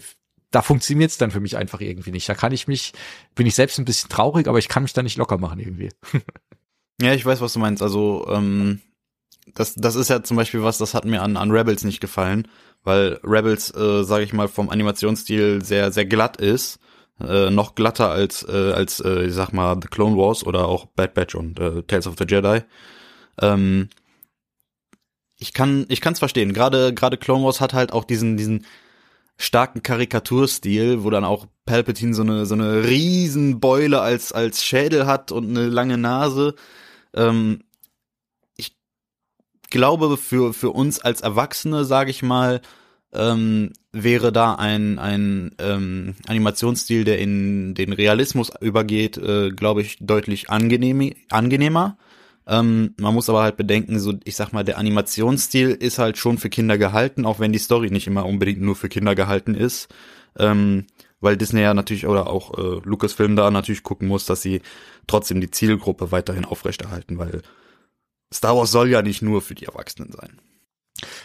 [0.49, 2.27] da funktioniert es dann für mich einfach irgendwie nicht.
[2.27, 2.93] Da kann ich mich,
[3.36, 5.91] bin ich selbst ein bisschen traurig, aber ich kann mich da nicht locker machen irgendwie.
[6.99, 7.84] ja, ich weiß, was du meinst.
[7.84, 8.82] Also, ähm,
[9.53, 12.47] das, das ist ja zum Beispiel was, das hat mir an, an Rebels nicht gefallen,
[12.89, 16.79] weil Rebels, äh, sage ich mal, vom Animationsstil sehr, sehr glatt ist.
[17.21, 20.85] Äh, noch glatter als, äh, als äh, ich sag mal, The Clone Wars oder auch
[20.85, 22.63] Bad Batch und äh, Tales of the Jedi.
[23.41, 23.89] Ähm,
[25.37, 26.53] ich kann ich verstehen.
[26.53, 28.65] Gerade gerade Clone Wars hat halt auch diesen diesen
[29.37, 35.31] starken Karikaturstil, wo dann auch Palpatine so eine so eine Riesenbeule als als Schädel hat
[35.31, 36.55] und eine lange Nase.
[37.13, 37.63] Ähm,
[38.57, 38.75] ich
[39.69, 42.61] glaube für für uns als Erwachsene, sage ich mal,
[43.14, 49.97] ähm, wäre da ein ein ähm, Animationsstil, der in den Realismus übergeht, äh, glaube ich
[49.99, 51.97] deutlich angenehm, angenehmer.
[52.47, 56.38] Ähm, man muss aber halt bedenken, so ich sag mal, der Animationsstil ist halt schon
[56.38, 59.89] für Kinder gehalten, auch wenn die Story nicht immer unbedingt nur für Kinder gehalten ist.
[60.38, 60.86] Ähm,
[61.22, 64.62] weil Disney ja natürlich oder auch äh, Lucasfilm da natürlich gucken muss, dass sie
[65.07, 67.41] trotzdem die Zielgruppe weiterhin aufrechterhalten, weil
[68.34, 70.39] Star Wars soll ja nicht nur für die Erwachsenen sein.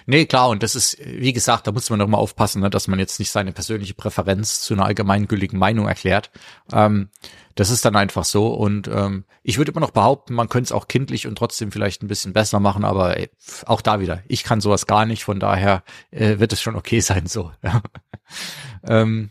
[0.06, 2.88] Nee, klar, und das ist, wie gesagt, da muss man doch mal aufpassen, ne, dass
[2.88, 6.30] man jetzt nicht seine persönliche Präferenz zu einer allgemeingültigen Meinung erklärt.
[6.72, 7.08] Ähm,
[7.54, 8.48] das ist dann einfach so.
[8.48, 12.02] Und ähm, ich würde immer noch behaupten, man könnte es auch kindlich und trotzdem vielleicht
[12.02, 13.30] ein bisschen besser machen, aber ey,
[13.66, 17.00] auch da wieder, ich kann sowas gar nicht, von daher äh, wird es schon okay
[17.00, 17.52] sein so.
[18.86, 19.30] ähm,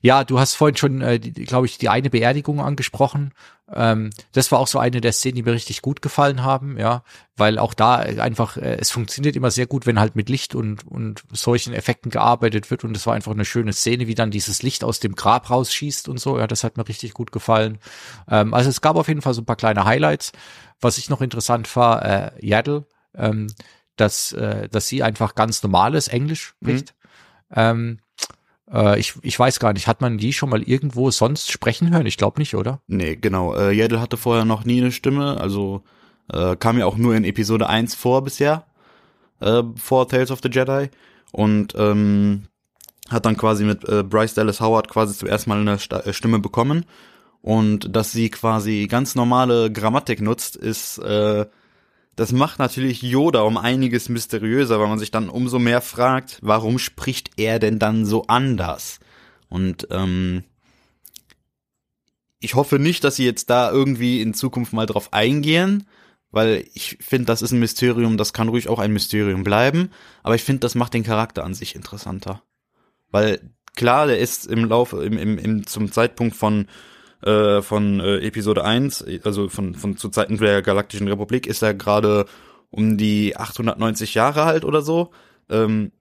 [0.00, 3.32] ja, du hast vorhin schon, äh, glaube ich, die eine Beerdigung angesprochen.
[3.74, 7.04] Ähm, das war auch so eine der Szenen, die mir richtig gut gefallen haben, ja,
[7.36, 10.86] weil auch da einfach, äh, es funktioniert immer sehr gut, wenn halt mit Licht und,
[10.86, 14.62] und solchen Effekten gearbeitet wird und es war einfach eine schöne Szene, wie dann dieses
[14.62, 17.78] Licht aus dem Grab rausschießt und so, ja, das hat mir richtig gut gefallen.
[18.28, 20.32] Ähm, also es gab auf jeden Fall so ein paar kleine Highlights.
[20.80, 22.84] was ich noch interessant war, äh, Yaddle,
[23.16, 23.46] ähm,
[23.96, 26.68] dass, äh, dass sie einfach ganz normales Englisch Mhm.
[26.68, 26.94] spricht.
[27.54, 28.00] Ähm,
[28.72, 32.06] äh, ich, ich weiß gar nicht, hat man die schon mal irgendwo sonst sprechen hören?
[32.06, 32.80] Ich glaube nicht, oder?
[32.86, 33.54] Nee, genau.
[33.54, 35.82] Äh, Yaddle hatte vorher noch nie eine Stimme, also
[36.32, 38.66] äh, kam ja auch nur in Episode 1 vor bisher,
[39.40, 40.88] äh, vor Tales of the Jedi.
[41.32, 42.44] Und ähm,
[43.08, 46.12] hat dann quasi mit äh, Bryce Dallas Howard quasi zum ersten Mal eine Sta äh,
[46.12, 46.84] Stimme bekommen.
[47.40, 51.46] Und dass sie quasi ganz normale Grammatik nutzt, ist, äh,
[52.16, 56.78] das macht natürlich Yoda um einiges mysteriöser, weil man sich dann umso mehr fragt, warum
[56.78, 59.00] spricht er denn dann so anders?
[59.48, 60.44] Und ähm,
[62.40, 65.86] ich hoffe nicht, dass sie jetzt da irgendwie in Zukunft mal drauf eingehen,
[66.30, 69.90] weil ich finde, das ist ein Mysterium, das kann ruhig auch ein Mysterium bleiben,
[70.22, 72.42] aber ich finde, das macht den Charakter an sich interessanter.
[73.10, 73.40] Weil
[73.76, 76.66] klar, der ist im Laufe, im, im, im zum Zeitpunkt von
[77.22, 81.74] äh, von äh, Episode 1, also von, von zu Zeiten der Galaktischen Republik, ist er
[81.74, 82.26] gerade
[82.70, 85.10] um die 890 Jahre alt oder so.
[85.48, 85.92] Ähm,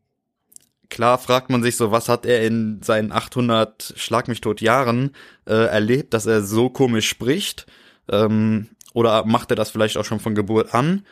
[0.90, 5.12] klar fragt man sich so, was hat er in seinen 800 Schlag mich tot Jahren
[5.46, 7.66] äh, erlebt, dass er so komisch spricht?
[8.10, 11.06] Ähm, oder macht er das vielleicht auch schon von Geburt an?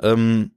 [0.00, 0.52] Ähm,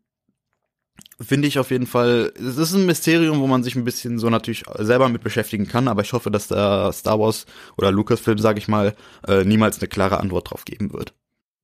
[1.21, 4.29] Finde ich auf jeden Fall, es ist ein Mysterium, wo man sich ein bisschen so
[4.29, 7.45] natürlich selber mit beschäftigen kann, aber ich hoffe, dass der Star Wars
[7.77, 8.95] oder Lucasfilm, sage ich mal,
[9.27, 11.13] äh, niemals eine klare Antwort drauf geben wird.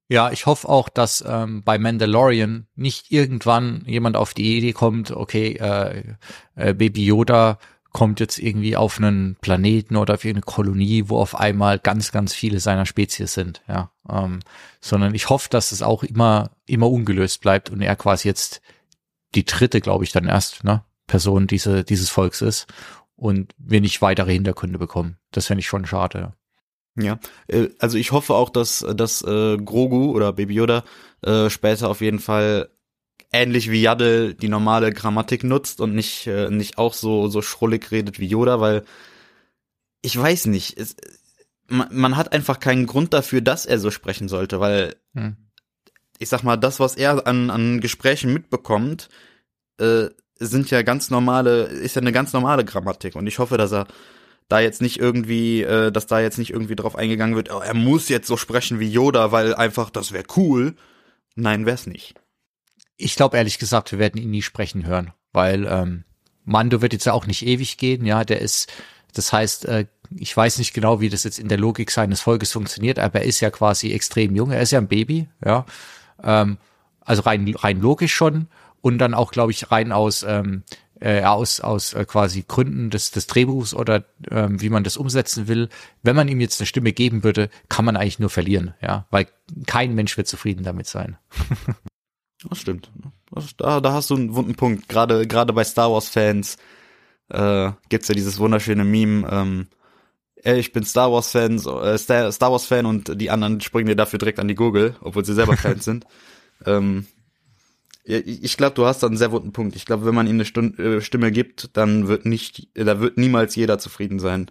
[0.09, 5.11] Ja, ich hoffe auch, dass ähm, bei Mandalorian nicht irgendwann jemand auf die Idee kommt,
[5.11, 6.03] okay, äh,
[6.55, 7.57] äh, Baby Yoda
[7.91, 12.33] kommt jetzt irgendwie auf einen Planeten oder auf eine Kolonie, wo auf einmal ganz, ganz
[12.33, 13.89] viele seiner Spezies sind, ja.
[14.09, 14.41] Ähm,
[14.81, 18.61] sondern ich hoffe, dass es auch immer, immer ungelöst bleibt und er quasi jetzt
[19.33, 22.67] die dritte, glaube ich, dann erst, ne, Person diese, dieses Volks ist
[23.15, 25.17] und wir nicht weitere Hintergründe bekommen.
[25.31, 26.33] Das fände ich schon schade.
[26.97, 30.83] Ja, äh, also ich hoffe auch, dass, dass äh, Grogu oder Baby Yoda
[31.21, 32.69] äh, später auf jeden Fall
[33.31, 37.91] ähnlich wie Yaddle die normale Grammatik nutzt und nicht, äh, nicht auch so, so schrullig
[37.91, 38.85] redet wie Yoda, weil
[40.01, 40.95] ich weiß nicht, es,
[41.67, 45.37] man, man hat einfach keinen Grund dafür, dass er so sprechen sollte, weil Hm.
[46.19, 49.09] Ich sag mal, das, was er an, an Gesprächen mitbekommt,
[49.79, 50.07] äh,
[50.37, 53.15] sind ja ganz normale, ist ja eine ganz normale Grammatik.
[53.15, 53.87] Und ich hoffe, dass er
[54.47, 57.73] da jetzt nicht irgendwie, äh, dass da jetzt nicht irgendwie drauf eingegangen wird, oh, er
[57.73, 60.75] muss jetzt so sprechen wie Yoda, weil einfach das wäre cool.
[61.35, 62.15] Nein, wär's nicht.
[62.97, 66.05] Ich glaube ehrlich gesagt, wir werden ihn nie sprechen hören, weil ähm,
[66.45, 68.71] Mando wird jetzt ja auch nicht ewig gehen, ja, der ist,
[69.13, 69.85] das heißt, äh,
[70.15, 73.25] ich weiß nicht genau, wie das jetzt in der Logik seines Volkes funktioniert, aber er
[73.25, 75.65] ist ja quasi extrem jung, er ist ja ein Baby, ja,
[76.23, 76.57] ähm,
[77.01, 78.47] also rein rein logisch schon
[78.81, 80.63] und dann auch, glaube ich, rein aus ähm,
[80.99, 85.47] äh, aus aus äh, quasi Gründen des des Drehbuchs oder ähm, wie man das umsetzen
[85.47, 85.69] will.
[86.03, 89.27] Wenn man ihm jetzt eine Stimme geben würde, kann man eigentlich nur verlieren, ja, weil
[89.67, 91.17] kein Mensch wird zufrieden damit sein.
[92.49, 92.91] Das stimmt.
[93.57, 94.87] Da, da hast du einen wunden Punkt.
[94.87, 96.57] Gerade, gerade bei Star Wars Fans
[97.29, 99.27] äh, gibt's ja dieses wunderschöne Meme.
[99.31, 99.67] Ähm,
[100.45, 103.59] ey, ich bin Star Wars Fan, so, äh, Star, Star Wars Fan und die anderen
[103.61, 106.05] springen dir dafür direkt an die Gurgel, obwohl sie selber Fans sind.
[106.65, 107.05] Ähm,
[108.05, 109.75] ja, ich glaube, du hast da einen sehr wunden Punkt.
[109.75, 113.57] Ich glaube, wenn man ihm eine äh, Stimme gibt, dann wird nicht, da wird niemals
[113.57, 114.49] jeder zufrieden sein.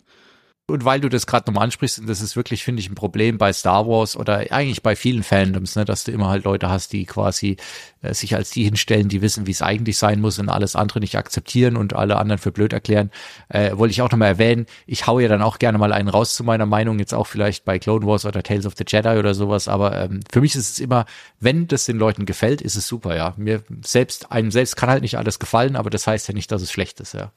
[0.66, 3.36] Und weil du das gerade nochmal ansprichst, und das ist wirklich, finde ich, ein Problem
[3.36, 6.94] bei Star Wars oder eigentlich bei vielen Fandoms, ne, dass du immer halt Leute hast,
[6.94, 7.58] die quasi
[8.00, 11.00] äh, sich als die hinstellen, die wissen, wie es eigentlich sein muss und alles andere
[11.00, 13.10] nicht akzeptieren und alle anderen für blöd erklären.
[13.50, 16.34] Äh, wollte ich auch nochmal erwähnen, ich hau ja dann auch gerne mal einen raus
[16.34, 19.34] zu meiner Meinung, jetzt auch vielleicht bei Clone Wars oder Tales of the Jedi oder
[19.34, 21.04] sowas, aber ähm, für mich ist es immer,
[21.40, 23.34] wenn das den Leuten gefällt, ist es super, ja.
[23.36, 26.62] Mir selbst, einem selbst kann halt nicht alles gefallen, aber das heißt ja nicht, dass
[26.62, 27.32] es schlecht ist, ja.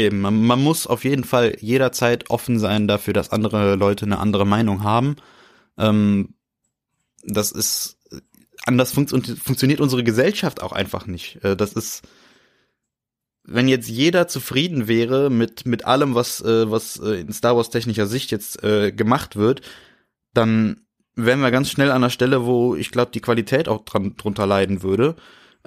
[0.00, 4.18] Eben, man, man muss auf jeden Fall jederzeit offen sein dafür, dass andere Leute eine
[4.18, 5.16] andere Meinung haben.
[5.76, 6.34] Ähm,
[7.22, 7.98] das ist
[8.64, 11.44] anders funkt, funktioniert unsere Gesellschaft auch einfach nicht.
[11.44, 12.02] Äh, das ist,
[13.44, 17.68] wenn jetzt jeder zufrieden wäre mit mit allem, was äh, was äh, in Star Wars
[17.68, 19.60] technischer Sicht jetzt gemacht wird,
[20.32, 20.80] dann
[21.14, 24.46] wären wir ganz schnell an der Stelle, wo ich glaube, die Qualität auch dran, drunter
[24.46, 25.16] leiden würde,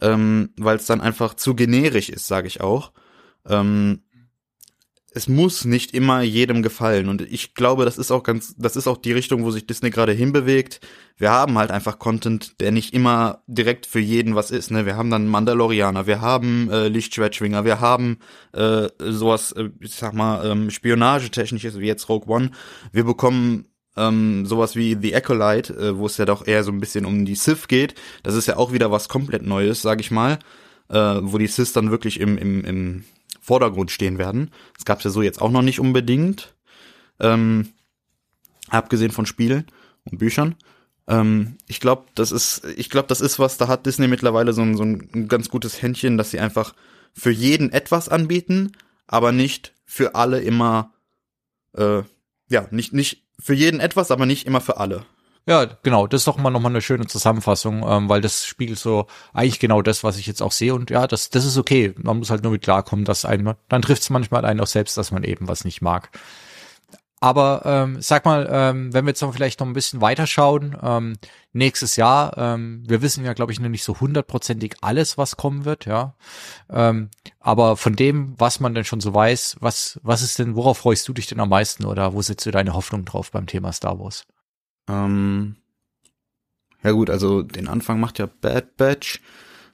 [0.01, 2.93] ähm, weil es dann einfach zu generisch ist, sage ich auch.
[3.47, 4.01] Ähm,
[5.15, 8.87] es muss nicht immer jedem gefallen und ich glaube, das ist auch ganz, das ist
[8.87, 10.79] auch die Richtung, wo sich Disney gerade hinbewegt.
[11.17, 14.71] Wir haben halt einfach Content, der nicht immer direkt für jeden was ist.
[14.71, 18.17] Ne, wir haben dann Mandalorianer, wir haben äh, Lichtschwertschwinger, wir haben
[18.53, 22.49] äh, sowas, äh, ich sag mal ähm, Spionagetechnisches wie jetzt Rogue One.
[22.91, 26.79] Wir bekommen ähm, sowas wie The Acolyte, äh, wo es ja doch eher so ein
[26.79, 27.93] bisschen um die Sith geht.
[28.23, 30.39] Das ist ja auch wieder was komplett Neues, sag ich mal,
[30.89, 33.03] äh, wo die Sith dann wirklich im im, im
[33.43, 34.51] Vordergrund stehen werden.
[34.75, 36.55] Das gab's ja so jetzt auch noch nicht unbedingt,
[37.19, 37.73] ähm,
[38.69, 39.65] abgesehen von Spielen
[40.05, 40.55] und Büchern.
[41.07, 44.61] Ähm, ich glaube, das ist, ich glaube, das ist was, da hat Disney mittlerweile so
[44.61, 46.73] ein, so ein ganz gutes Händchen, dass sie einfach
[47.13, 48.71] für jeden etwas anbieten,
[49.07, 50.93] aber nicht für alle immer,
[51.75, 52.01] äh,
[52.47, 55.05] ja, nicht, nicht für jeden etwas, aber nicht immer für alle.
[55.45, 59.07] Ja, genau, das ist doch mal nochmal eine schöne Zusammenfassung, ähm, weil das spiegelt so
[59.33, 61.93] eigentlich genau das, was ich jetzt auch sehe und ja, das, das ist okay.
[61.97, 64.97] Man muss halt nur mit klarkommen, dass einem, dann trifft es manchmal einen auch selbst,
[64.97, 66.11] dass man eben was nicht mag.
[67.19, 71.13] Aber ähm, sag mal, ähm, wenn wir jetzt noch vielleicht noch ein bisschen weiterschauen, ähm,
[71.53, 75.63] nächstes Jahr, ähm, wir wissen ja, glaube ich, noch nicht so hundertprozentig alles, was kommen
[75.65, 76.15] wird, ja.
[76.69, 80.79] Ähm, aber von dem, was man denn schon so weiß, was, was ist denn, worauf
[80.79, 83.71] freust du dich denn am meisten oder wo setzt du deine Hoffnung drauf beim Thema
[83.71, 84.25] Star Wars?
[84.87, 85.55] Ähm,
[86.83, 89.21] ja gut, also den Anfang macht ja Bad Batch,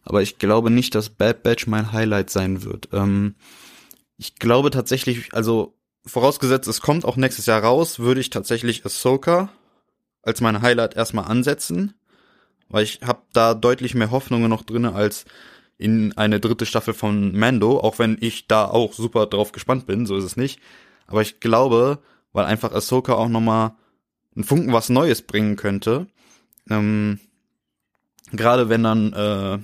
[0.03, 2.89] aber ich glaube nicht, dass Bad Batch mein Highlight sein wird.
[2.93, 3.35] Ähm,
[4.17, 9.49] ich glaube tatsächlich, also vorausgesetzt, es kommt auch nächstes Jahr raus, würde ich tatsächlich Ahsoka
[10.21, 11.93] als meine Highlight erstmal ansetzen,
[12.67, 15.25] weil ich habe da deutlich mehr Hoffnungen noch drinne als
[15.77, 20.05] in eine dritte Staffel von Mando, auch wenn ich da auch super drauf gespannt bin,
[20.05, 20.59] so ist es nicht.
[21.07, 21.99] Aber ich glaube,
[22.33, 23.71] weil einfach Ahsoka auch nochmal
[24.35, 26.07] einen Funken was Neues bringen könnte,
[26.69, 27.19] ähm,
[28.31, 29.59] gerade wenn dann äh,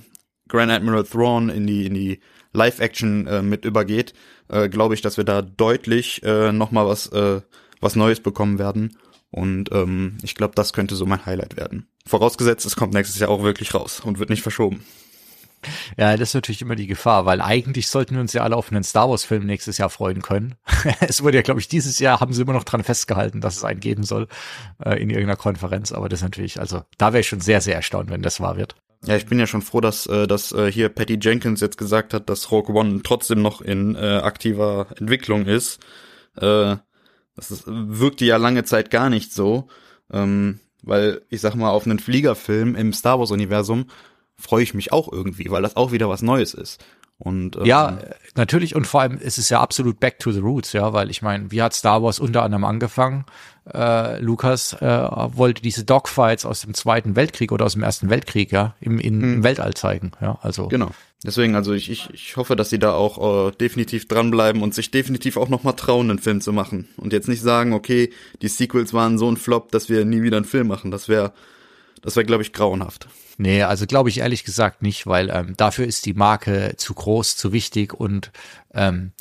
[0.48, 2.20] Grand Admiral Thrawn in die in die
[2.52, 4.14] Live-Action äh, mit übergeht,
[4.48, 7.40] äh, glaube ich, dass wir da deutlich äh, nochmal was, äh,
[7.80, 8.96] was Neues bekommen werden.
[9.30, 11.88] Und ähm, ich glaube, das könnte so mein Highlight werden.
[12.06, 14.84] Vorausgesetzt, es kommt nächstes Jahr auch wirklich raus und wird nicht verschoben.
[15.96, 18.70] Ja, das ist natürlich immer die Gefahr, weil eigentlich sollten wir uns ja alle auf
[18.70, 20.56] einen Star Wars Film nächstes Jahr freuen können.
[21.00, 23.64] es wurde ja, glaube ich, dieses Jahr haben sie immer noch dran festgehalten, dass es
[23.64, 24.28] einen geben soll
[24.84, 25.92] äh, in irgendeiner Konferenz.
[25.92, 28.56] Aber das ist natürlich, also da wäre ich schon sehr, sehr erstaunt, wenn das wahr
[28.56, 28.76] wird.
[29.04, 32.14] Ja, ich bin ja schon froh, dass, äh, dass äh, hier Patty Jenkins jetzt gesagt
[32.14, 35.80] hat, dass Rogue One trotzdem noch in äh, aktiver Entwicklung ist.
[36.36, 36.76] Äh,
[37.36, 39.68] das ist, wirkte ja lange Zeit gar nicht so.
[40.12, 43.86] Ähm, weil ich sag mal, auf einen Fliegerfilm im Star Wars-Universum
[44.38, 46.84] freue ich mich auch irgendwie, weil das auch wieder was Neues ist.
[47.18, 47.98] Und, ähm, ja,
[48.34, 51.22] natürlich und vor allem ist es ja absolut back to the roots, ja, weil ich
[51.22, 53.24] meine, wie hat Star Wars unter anderem angefangen?
[53.72, 58.52] Äh, Lukas äh, wollte diese Dogfights aus dem Zweiten Weltkrieg oder aus dem Ersten Weltkrieg,
[58.52, 59.34] ja, im, in, hm.
[59.34, 60.68] im Weltall zeigen, ja, also.
[60.68, 60.90] Genau.
[61.24, 64.90] Deswegen, also ich, ich, ich hoffe, dass sie da auch äh, definitiv dranbleiben und sich
[64.90, 66.88] definitiv auch nochmal trauen, einen Film zu machen.
[66.98, 68.12] Und jetzt nicht sagen, okay,
[68.42, 70.90] die Sequels waren so ein Flop, dass wir nie wieder einen Film machen.
[70.90, 71.32] Das wäre,
[72.02, 73.08] das wäre, glaube ich, grauenhaft.
[73.38, 77.36] Nee, also glaube ich ehrlich gesagt nicht, weil ähm, dafür ist die Marke zu groß,
[77.36, 78.32] zu wichtig und
[78.72, 79.12] ähm,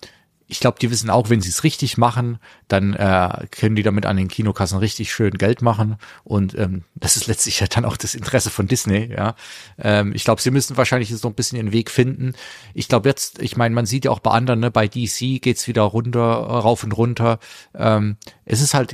[0.48, 2.38] ich glaube, die wissen auch, wenn sie es richtig machen,
[2.68, 5.98] dann äh, können die damit an den Kinokassen richtig schön Geld machen.
[6.24, 9.10] Und ähm, das ist letztlich ja dann auch das Interesse von Disney.
[9.12, 9.36] Ja,
[9.80, 12.34] ähm, ich glaube, sie müssen wahrscheinlich jetzt noch ein bisschen ihren Weg finden.
[12.76, 15.68] Ich glaube jetzt, ich meine, man sieht ja auch bei anderen, ne, bei DC geht's
[15.68, 17.40] wieder runter, rauf und runter.
[17.74, 18.94] Ähm, es ist halt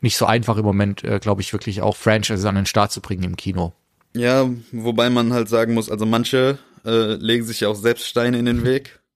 [0.00, 3.00] nicht so einfach im Moment, äh, glaube ich, wirklich auch Franchises an den Start zu
[3.00, 3.72] bringen im Kino.
[4.16, 8.38] Ja, wobei man halt sagen muss, also manche äh, legen sich ja auch selbst Steine
[8.38, 9.00] in den Weg.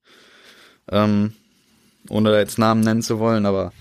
[0.90, 1.34] Ähm,
[2.08, 3.74] ohne da jetzt Namen nennen zu wollen, aber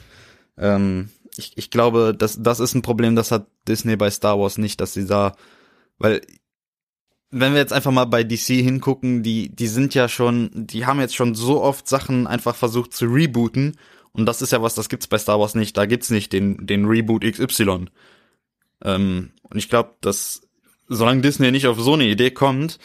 [0.58, 1.08] ähm,
[1.38, 4.82] ich, ich glaube, das, das ist ein Problem, das hat Disney bei Star Wars nicht,
[4.82, 5.34] dass sie da,
[6.00, 6.20] weil
[7.30, 11.00] wenn wir jetzt einfach mal bei DC hingucken, die, die sind ja schon, die haben
[11.00, 13.78] jetzt schon so oft Sachen einfach versucht zu rebooten
[14.12, 16.66] und das ist ja was, das gibt's bei Star Wars nicht, da gibt's nicht den,
[16.66, 17.86] den Reboot XY.
[18.84, 20.47] Ähm, und ich glaube, dass
[20.88, 22.80] solange Disney nicht auf so eine Idee kommt,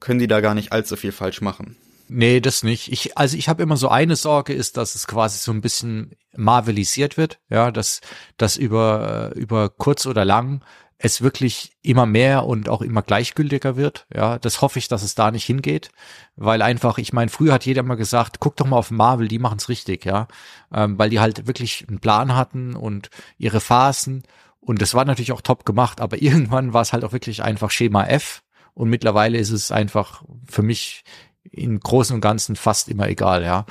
[0.00, 1.76] können die da gar nicht allzu viel falsch machen.
[2.08, 2.92] Nee, das nicht.
[2.92, 6.12] Ich, also ich habe immer so eine Sorge ist, dass es quasi so ein bisschen
[6.36, 8.00] marvelisiert wird, ja, dass
[8.36, 10.62] dass über über kurz oder lang
[10.98, 14.06] es wirklich immer mehr und auch immer gleichgültiger wird.
[14.14, 15.90] Ja, das hoffe ich, dass es da nicht hingeht,
[16.36, 19.40] weil einfach, ich meine, früher hat jeder mal gesagt, guck doch mal auf Marvel, die
[19.40, 20.28] machen's richtig, ja,
[20.72, 24.22] ähm, weil die halt wirklich einen Plan hatten und ihre Phasen
[24.64, 27.70] und das war natürlich auch top gemacht, aber irgendwann war es halt auch wirklich einfach
[27.70, 28.42] Schema F.
[28.74, 31.04] Und mittlerweile ist es einfach für mich
[31.50, 33.66] im Großen und Ganzen fast immer egal, ja.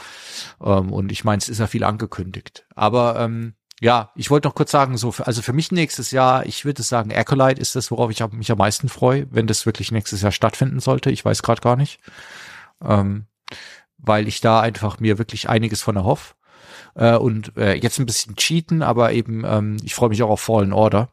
[0.63, 2.67] Ähm, und ich meine, es ist ja viel angekündigt.
[2.75, 6.45] Aber ähm, ja, ich wollte noch kurz sagen, so für, also für mich nächstes Jahr,
[6.45, 9.91] ich würde sagen, Acolyte ist das, worauf ich mich am meisten freue, wenn das wirklich
[9.91, 11.09] nächstes Jahr stattfinden sollte.
[11.09, 11.99] Ich weiß gerade gar nicht.
[12.83, 13.25] Ähm,
[13.97, 16.35] weil ich da einfach mir wirklich einiges von erhoffe
[16.95, 20.41] äh, und äh, jetzt ein bisschen cheaten, aber eben ähm, ich freue mich auch auf
[20.41, 21.09] Fallen Order.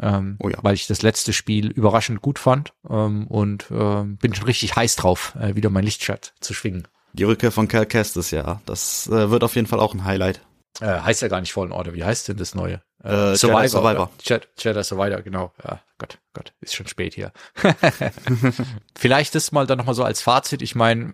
[0.00, 0.58] Ähm, oh ja.
[0.62, 4.96] weil ich das letzte Spiel überraschend gut fand ähm, und äh, bin schon richtig heiß
[4.96, 6.88] drauf, äh, wieder mein Lichtschwert zu schwingen.
[7.12, 10.40] Die Rückkehr von Cal Kestis, ja, das äh, wird auf jeden Fall auch ein Highlight.
[10.80, 12.82] Äh, heißt ja gar nicht Fallen Order, wie heißt denn das neue?
[13.02, 13.62] Äh, Survivor.
[13.62, 14.10] Jedi Survivor.
[14.58, 15.52] Jedi Survivor, genau.
[15.62, 17.32] Ja, Gott, Gott, ist schon spät hier.
[18.96, 20.62] Vielleicht ist mal dann nochmal so als Fazit.
[20.62, 21.12] Ich meine,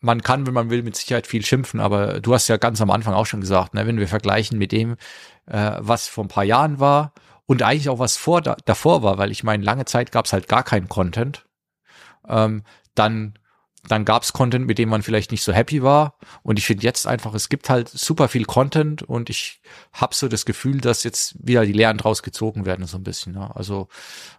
[0.00, 2.90] man kann, wenn man will, mit Sicherheit viel schimpfen, aber du hast ja ganz am
[2.90, 4.96] Anfang auch schon gesagt, ne, wenn wir vergleichen mit dem,
[5.46, 7.14] äh, was vor ein paar Jahren war
[7.46, 10.32] und eigentlich auch was vor da, davor war, weil ich meine, lange Zeit gab es
[10.32, 11.46] halt gar keinen Content.
[12.28, 12.62] Ähm,
[12.94, 13.34] dann
[13.88, 16.18] dann gab's Content, mit dem man vielleicht nicht so happy war.
[16.42, 19.60] Und ich finde jetzt einfach, es gibt halt super viel Content und ich
[19.92, 23.34] habe so das Gefühl, dass jetzt wieder die Lehren draus gezogen werden, so ein bisschen.
[23.34, 23.50] Ja.
[23.50, 23.88] Also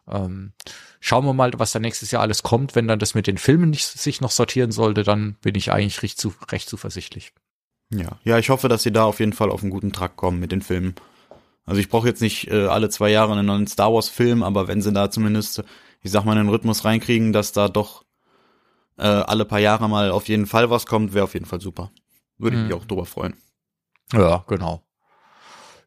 [0.08, 0.54] ähm,
[1.00, 2.76] schauen wir mal, was da nächstes Jahr alles kommt.
[2.76, 6.02] Wenn dann das mit den Filmen nicht sich noch sortieren sollte, dann bin ich eigentlich
[6.02, 7.34] recht, zu, recht zuversichtlich.
[7.94, 10.40] Ja, ja, ich hoffe, dass sie da auf jeden Fall auf einen guten Trakt kommen
[10.40, 10.96] mit den Filmen.
[11.66, 14.68] Also ich brauche jetzt nicht äh, alle zwei Jahre einen neuen Star Wars Film, aber
[14.68, 15.64] wenn sie da zumindest,
[16.02, 18.05] ich sag mal, einen Rhythmus reinkriegen, dass da doch
[18.98, 21.92] äh, alle paar Jahre mal auf jeden Fall was kommt, wäre auf jeden Fall super.
[22.38, 22.82] Würde ich mich mhm.
[22.82, 23.36] auch drüber freuen.
[24.14, 24.86] Ja, genau.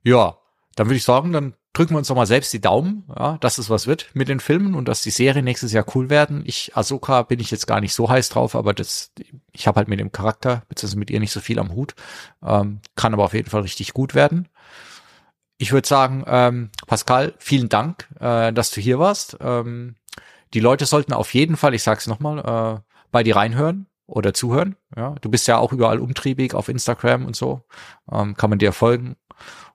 [0.02, 0.38] Ja,
[0.76, 3.58] dann würde ich sagen, dann drücken wir uns doch mal selbst die Daumen, ja, dass
[3.58, 6.42] es was wird mit den Filmen und dass die Serien nächstes Jahr cool werden.
[6.44, 9.12] Ich, Ahsoka bin ich jetzt gar nicht so heiß drauf, aber das,
[9.52, 11.94] ich habe halt mit dem Charakter, beziehungsweise mit ihr nicht so viel am Hut.
[12.42, 14.48] Ähm, kann aber auf jeden Fall richtig gut werden.
[15.56, 19.36] Ich würde sagen, ähm, Pascal, vielen Dank, äh, dass du hier warst.
[19.40, 19.96] Ähm,
[20.54, 24.76] die Leute sollten auf jeden Fall, ich sag's nochmal, äh, bei dir reinhören oder zuhören.
[24.96, 27.62] Ja, du bist ja auch überall umtriebig auf Instagram und so.
[28.10, 29.16] Ähm, kann man dir folgen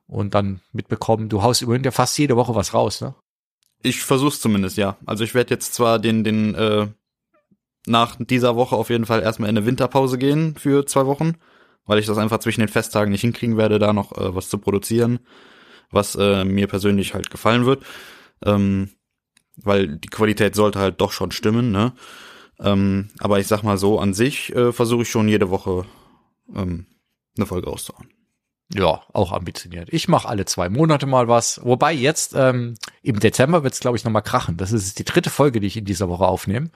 [0.06, 1.28] und dann mitbekommen.
[1.28, 3.14] Du haust übrigens ja fast jede Woche was raus, ne?
[3.82, 4.96] Ich versuch's zumindest, ja.
[5.04, 6.88] Also ich werde jetzt zwar den, den, äh,
[7.86, 11.34] nach dieser Woche auf jeden Fall erstmal in eine Winterpause gehen für zwei Wochen,
[11.84, 14.58] weil ich das einfach zwischen den Festtagen nicht hinkriegen werde, da noch äh, was zu
[14.58, 15.20] produzieren,
[15.90, 17.84] was äh, mir persönlich halt gefallen wird.
[18.44, 18.90] Ähm,
[19.56, 21.92] weil die Qualität sollte halt doch schon stimmen, ne?
[22.60, 25.84] Ähm, aber ich sag mal so, an sich äh, versuche ich schon jede Woche
[26.54, 26.86] ähm,
[27.36, 28.08] eine Folge rauszuhauen.
[28.72, 29.88] Ja, auch ambitioniert.
[29.92, 31.60] Ich mache alle zwei Monate mal was.
[31.62, 34.56] Wobei jetzt ähm, im Dezember wird's es, glaube ich, nochmal krachen.
[34.56, 36.70] Das ist die dritte Folge, die ich in dieser Woche aufnehme.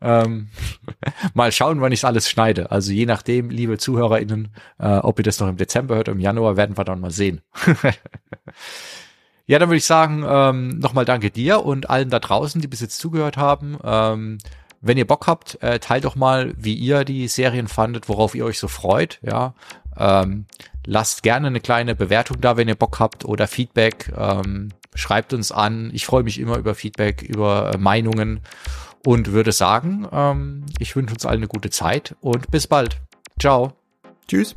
[0.00, 0.48] Ähm,
[1.34, 2.70] mal schauen, wann ich alles schneide.
[2.70, 6.56] Also je nachdem, liebe ZuhörerInnen, äh, ob ihr das noch im Dezember hört, im Januar
[6.56, 7.42] werden wir dann mal sehen.
[9.46, 12.80] ja, dann würde ich sagen, ähm, nochmal danke dir und allen da draußen, die bis
[12.80, 13.78] jetzt zugehört haben.
[13.84, 14.38] Ähm,
[14.84, 18.44] wenn ihr Bock habt, äh, teilt doch mal, wie ihr die Serien fandet, worauf ihr
[18.44, 19.18] euch so freut.
[19.22, 19.54] Ja,
[19.96, 20.46] ähm,
[20.84, 24.12] lasst gerne eine kleine Bewertung da, wenn ihr Bock habt oder Feedback.
[24.16, 25.90] Ähm, schreibt uns an.
[25.92, 28.40] Ich freue mich immer über Feedback, über äh, Meinungen
[29.04, 33.00] und würde sagen, ähm, ich wünsche uns allen eine gute Zeit und bis bald.
[33.38, 33.72] Ciao.
[34.28, 34.54] Tschüss.